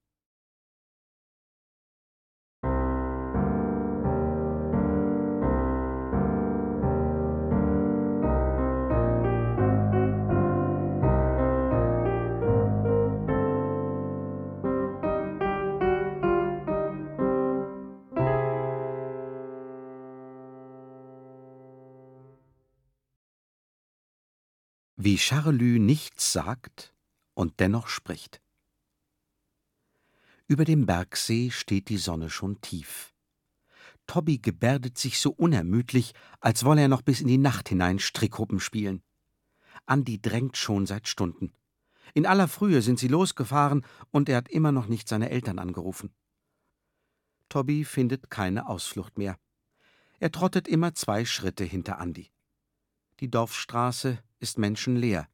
[25.06, 26.92] Wie Charelü nichts sagt
[27.34, 28.42] und dennoch spricht.
[30.48, 33.14] Über dem Bergsee steht die Sonne schon tief.
[34.08, 38.58] Tobby gebärdet sich so unermüdlich, als wolle er noch bis in die Nacht hinein Strickhuppen
[38.58, 39.00] spielen.
[39.84, 41.52] Andi drängt schon seit Stunden.
[42.12, 46.12] In aller Frühe sind sie losgefahren und er hat immer noch nicht seine Eltern angerufen.
[47.48, 49.38] Tobby findet keine Ausflucht mehr.
[50.18, 52.32] Er trottet immer zwei Schritte hinter Andi.
[53.20, 55.28] Die Dorfstraße ist menschenleer.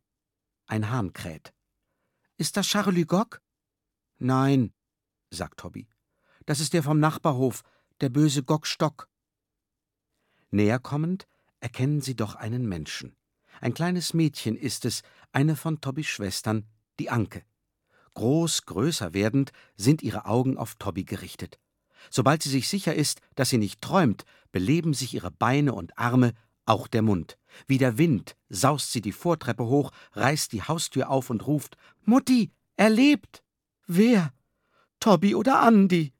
[0.67, 1.53] Ein Hahn kräht.
[2.37, 3.39] Ist das Charlie Gogg?
[4.19, 4.73] Nein,
[5.31, 5.89] sagt Tobby.
[6.47, 7.63] Das ist der vom Nachbarhof,
[8.01, 9.09] der böse Gogg Stock.
[10.51, 11.27] Näher kommend
[11.61, 13.17] erkennen sie doch einen Menschen.
[13.61, 16.67] Ein kleines Mädchen ist es, eine von Tobbys Schwestern,
[16.99, 17.45] die Anke.
[18.15, 21.59] Groß, größer werdend, sind ihre Augen auf Tobby gerichtet.
[22.11, 26.35] Sobald sie sich sicher ist, dass sie nicht träumt, beleben sich ihre Beine und Arme,
[26.65, 27.39] auch der Mund.
[27.67, 32.53] Wie der Wind saust sie die Vortreppe hoch, reißt die Haustür auf und ruft: Mutti,
[32.77, 33.43] er lebt!
[33.87, 34.33] Wer?
[35.01, 36.13] Tobby oder Andi?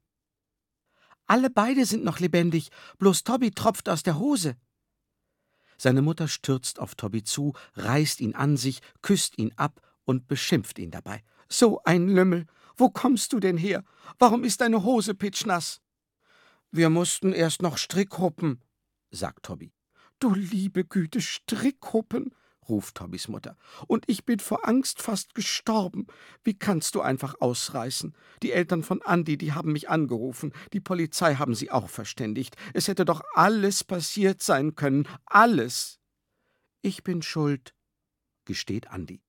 [1.25, 4.57] Alle beide sind noch lebendig, bloß Tobby tropft aus der Hose.
[5.77, 10.79] Seine Mutter stürzt auf Tobby zu, reißt ihn an sich, küsst ihn ab und beschimpft
[10.79, 11.23] ihn dabei.
[11.49, 12.45] So ein Lümmel!
[12.75, 13.83] Wo kommst du denn her?
[14.17, 15.79] Warum ist deine Hose pitschnass?
[16.71, 18.63] Wir mussten erst noch Strickhuppen,
[19.11, 19.71] sagt Tobby.
[20.19, 22.33] Du liebe Güte, Strickhuppen,
[22.69, 23.57] ruft Tobbys Mutter.
[23.87, 26.07] Und ich bin vor Angst fast gestorben.
[26.43, 28.15] Wie kannst du einfach ausreißen?
[28.41, 30.53] Die Eltern von Andi, die haben mich angerufen.
[30.71, 32.55] Die Polizei haben sie auch verständigt.
[32.73, 35.07] Es hätte doch alles passiert sein können.
[35.25, 35.99] Alles.
[36.81, 37.73] Ich bin schuld,
[38.45, 39.21] gesteht Andi.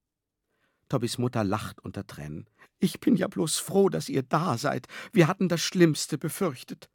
[0.89, 2.49] Tobbys Mutter lacht unter Tränen.
[2.79, 4.87] Ich bin ja bloß froh, dass ihr da seid.
[5.13, 6.91] Wir hatten das Schlimmste befürchtet.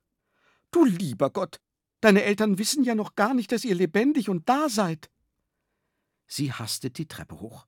[0.72, 1.60] Du lieber Gott,
[2.02, 5.10] deine Eltern wissen ja noch gar nicht, dass ihr lebendig und da seid.
[6.28, 7.68] Sie hastet die Treppe hoch.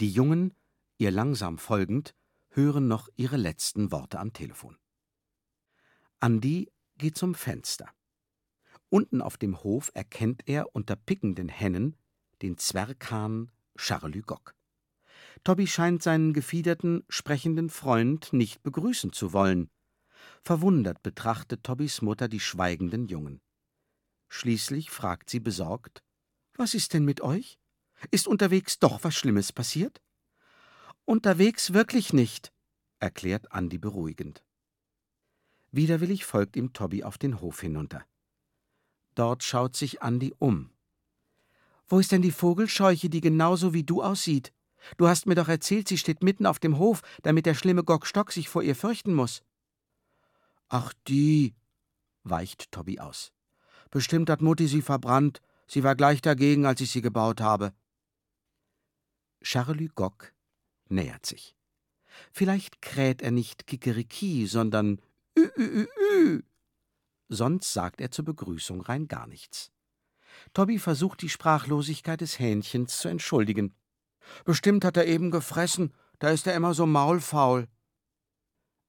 [0.00, 0.54] Die Jungen,
[0.98, 2.14] ihr langsam folgend,
[2.50, 4.78] hören noch ihre letzten Worte am Telefon.
[6.20, 7.90] Andi geht zum Fenster.
[8.88, 11.96] Unten auf dem Hof erkennt er unter pickenden Hennen
[12.42, 14.54] den Zwerghahn Charlie Gock.
[15.44, 19.70] Tobby scheint seinen gefiederten, sprechenden Freund nicht begrüßen zu wollen.
[20.44, 23.40] Verwundert betrachtet Tobbys Mutter die schweigenden Jungen.
[24.34, 26.02] Schließlich fragt sie besorgt:
[26.54, 27.58] Was ist denn mit euch?
[28.10, 30.00] Ist unterwegs doch was Schlimmes passiert?
[31.04, 32.50] Unterwegs wirklich nicht,
[32.98, 34.42] erklärt Andi beruhigend.
[35.70, 38.06] Widerwillig folgt ihm Tobby auf den Hof hinunter.
[39.14, 40.72] Dort schaut sich Andi um.
[41.86, 44.50] Wo ist denn die Vogelscheuche, die genauso wie du aussieht?
[44.96, 48.06] Du hast mir doch erzählt, sie steht mitten auf dem Hof, damit der schlimme Gog
[48.06, 49.42] Stock sich vor ihr fürchten muss.
[50.70, 51.54] Ach, die,
[52.22, 53.30] weicht Tobby aus.
[53.92, 55.42] Bestimmt hat Mutti sie verbrannt.
[55.68, 57.72] Sie war gleich dagegen, als ich sie gebaut habe.
[59.42, 60.32] Charlie Gog
[60.88, 61.54] nähert sich.
[62.32, 65.00] Vielleicht kräht er nicht Kikeriki, sondern
[65.38, 66.42] Ü, Ü, Ü, Ü.
[67.28, 69.70] Sonst sagt er zur Begrüßung rein gar nichts.
[70.54, 73.74] Tobby versucht die Sprachlosigkeit des Hähnchens zu entschuldigen.
[74.44, 77.68] Bestimmt hat er eben gefressen, da ist er immer so maulfaul.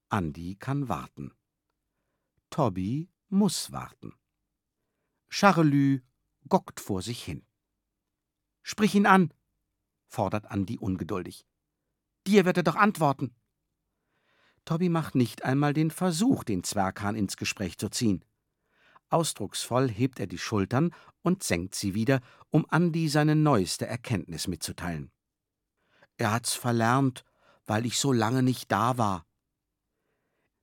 [0.09, 1.33] Andi kann warten.
[2.49, 4.13] Tobby muss warten.
[5.33, 6.01] Charelü
[6.47, 7.43] gockt vor sich hin.
[8.61, 9.33] Sprich ihn an,
[10.07, 11.47] fordert Andi ungeduldig.
[12.27, 13.35] Dir wird er doch antworten.
[14.63, 18.23] Tobby macht nicht einmal den Versuch, den Zwerghahn ins Gespräch zu ziehen.
[19.09, 22.21] Ausdrucksvoll hebt er die Schultern und senkt sie wieder,
[22.51, 25.11] um Andi seine neueste Erkenntnis mitzuteilen.
[26.17, 27.25] Er hat's verlernt,
[27.65, 29.25] weil ich so lange nicht da war.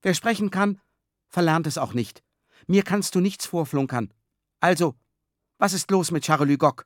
[0.01, 0.81] Wer sprechen kann,
[1.27, 2.23] verlernt es auch nicht.
[2.69, 4.15] Mir kannst du nichts vorflunkern.
[4.61, 4.95] Also,
[5.59, 6.85] was ist los mit Charlie Gogg?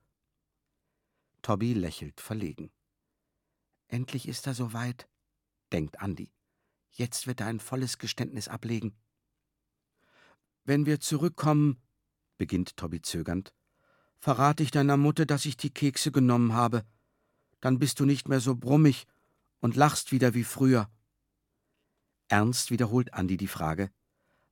[1.43, 2.70] Tobby lächelt verlegen.
[3.89, 5.09] Endlich ist er soweit,
[5.72, 6.33] denkt Andi.
[6.91, 8.97] Jetzt wird er ein volles Geständnis ablegen.
[10.64, 11.83] Wenn wir zurückkommen,
[12.39, 13.53] beginnt Tobby zögernd,
[14.18, 16.85] verrate ich deiner Mutter, dass ich die Kekse genommen habe
[17.64, 19.07] dann bist du nicht mehr so brummig
[19.61, 20.91] und lachst wieder wie früher.
[22.29, 23.91] Ernst wiederholt Andi die Frage.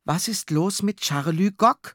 [0.04, 1.94] Was ist los mit Charlie Gock?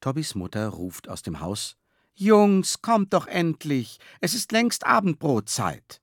[0.00, 1.76] Tobbys Mutter ruft aus dem Haus.
[2.14, 3.98] Jungs, kommt doch endlich.
[4.20, 6.00] Es ist längst Abendbrotzeit.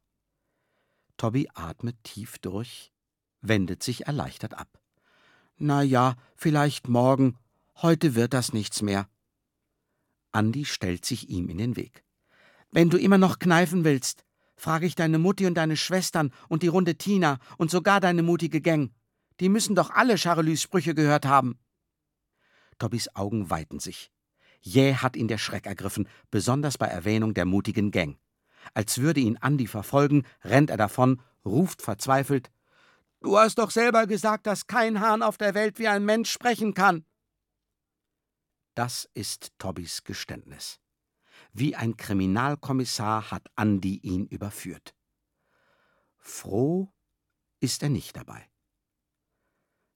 [1.18, 2.92] Tobby atmet tief durch,
[3.42, 4.80] wendet sich erleichtert ab.
[5.58, 7.38] Na ja, vielleicht morgen.
[7.82, 9.08] Heute wird das nichts mehr.
[10.32, 12.04] Andi stellt sich ihm in den Weg.
[12.72, 14.26] Wenn du immer noch kneifen willst,
[14.58, 18.62] frage ich deine Mutti und deine Schwestern und die runde Tina und sogar deine mutige
[18.62, 18.92] Gang.
[19.40, 21.58] Die müssen doch alle Charelys Sprüche gehört haben.
[22.78, 24.12] Tobbys Augen weiten sich.
[24.62, 28.18] Jäh hat ihn der Schreck ergriffen, besonders bei Erwähnung der mutigen Gang.
[28.74, 32.52] Als würde ihn Andi verfolgen, rennt er davon, ruft verzweifelt:
[33.22, 36.74] Du hast doch selber gesagt, dass kein Hahn auf der Welt wie ein Mensch sprechen
[36.74, 37.06] kann.
[38.74, 40.80] Das ist Tobbys Geständnis.
[41.54, 44.96] Wie ein Kriminalkommissar hat Andi ihn überführt.
[46.18, 46.92] Froh
[47.60, 48.50] ist er nicht dabei.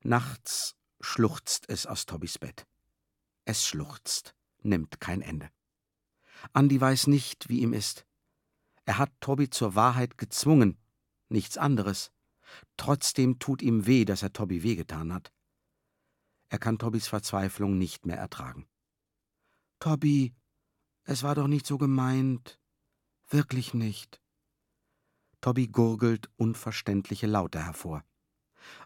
[0.02, 2.66] Nachts schluchzt es aus Tobbys Bett.
[3.50, 5.50] Es schluchzt, nimmt kein Ende.
[6.54, 8.06] Andi weiß nicht, wie ihm ist.
[8.86, 10.78] Er hat Tobby zur Wahrheit gezwungen,
[11.30, 12.12] nichts anderes.
[12.78, 15.34] Trotzdem tut ihm weh, dass er Tobby wehgetan hat.
[16.50, 18.68] Er kann Tobbys Verzweiflung nicht mehr ertragen.
[19.80, 20.36] Tobby,
[21.06, 22.60] es war doch nicht so gemeint.
[23.30, 24.22] Wirklich nicht.
[25.42, 28.06] Tobby gurgelt unverständliche Laute hervor.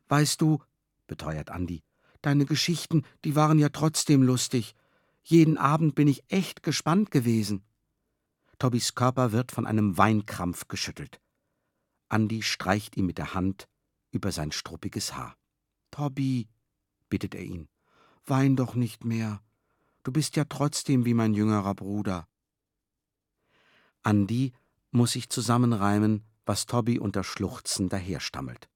[0.08, 0.64] Weißt du,
[1.08, 1.84] beteuert Andi,
[2.24, 4.76] deine Geschichten, die waren ja trotzdem lustig.
[5.24, 7.64] Jeden Abend bin ich echt gespannt gewesen.
[8.58, 11.22] Tobbys Körper wird von einem Weinkrampf geschüttelt.
[12.10, 13.68] Andi streicht ihm mit der Hand
[14.12, 15.36] über sein struppiges Haar.
[15.92, 16.48] Tobby,
[17.10, 17.68] bittet er ihn,
[18.26, 19.42] wein doch nicht mehr.
[20.04, 22.28] Du bist ja trotzdem wie mein jüngerer Bruder.
[24.02, 24.54] Andi
[24.92, 28.70] muss sich zusammenreimen, was Tobby unter Schluchzen daherstammelt.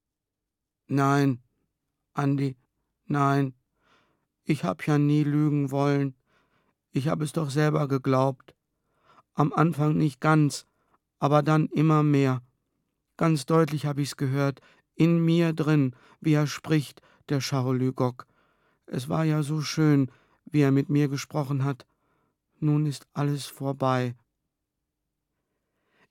[0.86, 1.42] Nein,
[2.14, 2.56] Andi,
[3.10, 3.54] nein,
[4.44, 6.14] ich hab ja nie lügen wollen.
[6.90, 8.54] Ich hab es doch selber geglaubt.
[9.34, 10.66] Am Anfang nicht ganz,
[11.18, 12.40] aber dann immer mehr.
[13.18, 14.60] Ganz deutlich hab ich's gehört,
[14.94, 18.26] in mir drin, wie er spricht, der Charles Gog.
[18.86, 20.10] Es war ja so schön,
[20.46, 21.86] wie er mit mir gesprochen hat.
[22.58, 24.16] Nun ist alles vorbei.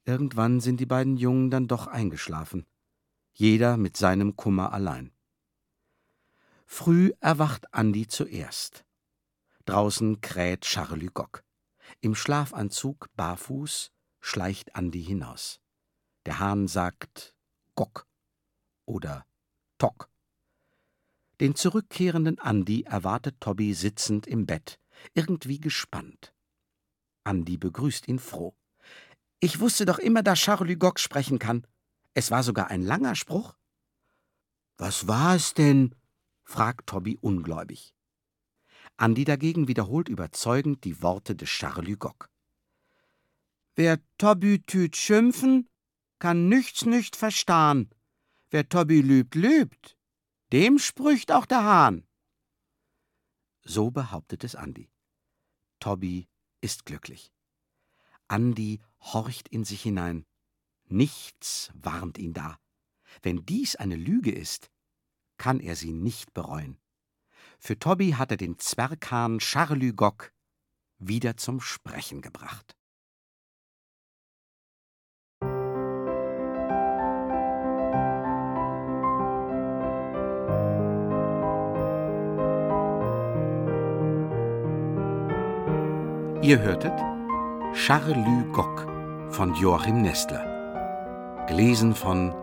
[0.06, 2.66] Irgendwann sind die beiden Jungen dann doch eingeschlafen,
[3.34, 5.12] jeder mit seinem Kummer allein.
[6.70, 8.86] Früh erwacht Andi zuerst.
[9.66, 11.44] Draußen kräht Charlie Gock.
[12.02, 15.62] Im Schlafanzug, barfuß, schleicht Andi hinaus.
[16.26, 17.36] Der Hahn sagt
[17.74, 18.06] Gock
[18.86, 19.26] oder
[19.78, 20.10] Tock.
[21.40, 24.78] Den zurückkehrenden Andi erwartet Tobby sitzend im Bett,
[25.14, 26.34] irgendwie gespannt.
[27.24, 28.56] Andi begrüßt ihn froh.
[29.40, 31.66] Ich wusste doch immer, dass Charlie Gock sprechen kann.
[32.14, 33.56] Es war sogar ein langer Spruch.
[34.78, 35.96] Was war es denn?
[36.48, 37.94] Fragt Tobby ungläubig.
[38.96, 42.30] Andi dagegen wiederholt überzeugend die Worte des Charlie Gock.
[43.76, 45.68] Wer Tobby tüt schimpfen,
[46.20, 47.90] kann nichts nicht verstahn.
[48.50, 49.98] Wer Tobby lübt, lübt.
[50.54, 52.08] Dem sprücht auch der Hahn.
[53.64, 54.90] So behauptet es Andi.
[55.82, 56.30] Tobby
[56.62, 57.34] ist glücklich.
[58.30, 60.26] Andi horcht in sich hinein.
[60.86, 62.58] Nichts warnt ihn da.
[63.22, 64.72] Wenn dies eine Lüge ist,
[65.38, 66.78] kann er sie nicht bereuen.
[67.60, 70.32] Für Tobby hat er den Zwerghahn Charlie Gock
[71.00, 72.76] wieder zum Sprechen gebracht.
[86.48, 86.94] Ihr hörtet
[87.74, 88.88] Charlü Gock
[89.34, 91.46] von Joachim Nestler.
[91.48, 92.34] Gelesen von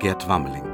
[0.00, 0.73] Gerd Wammeling.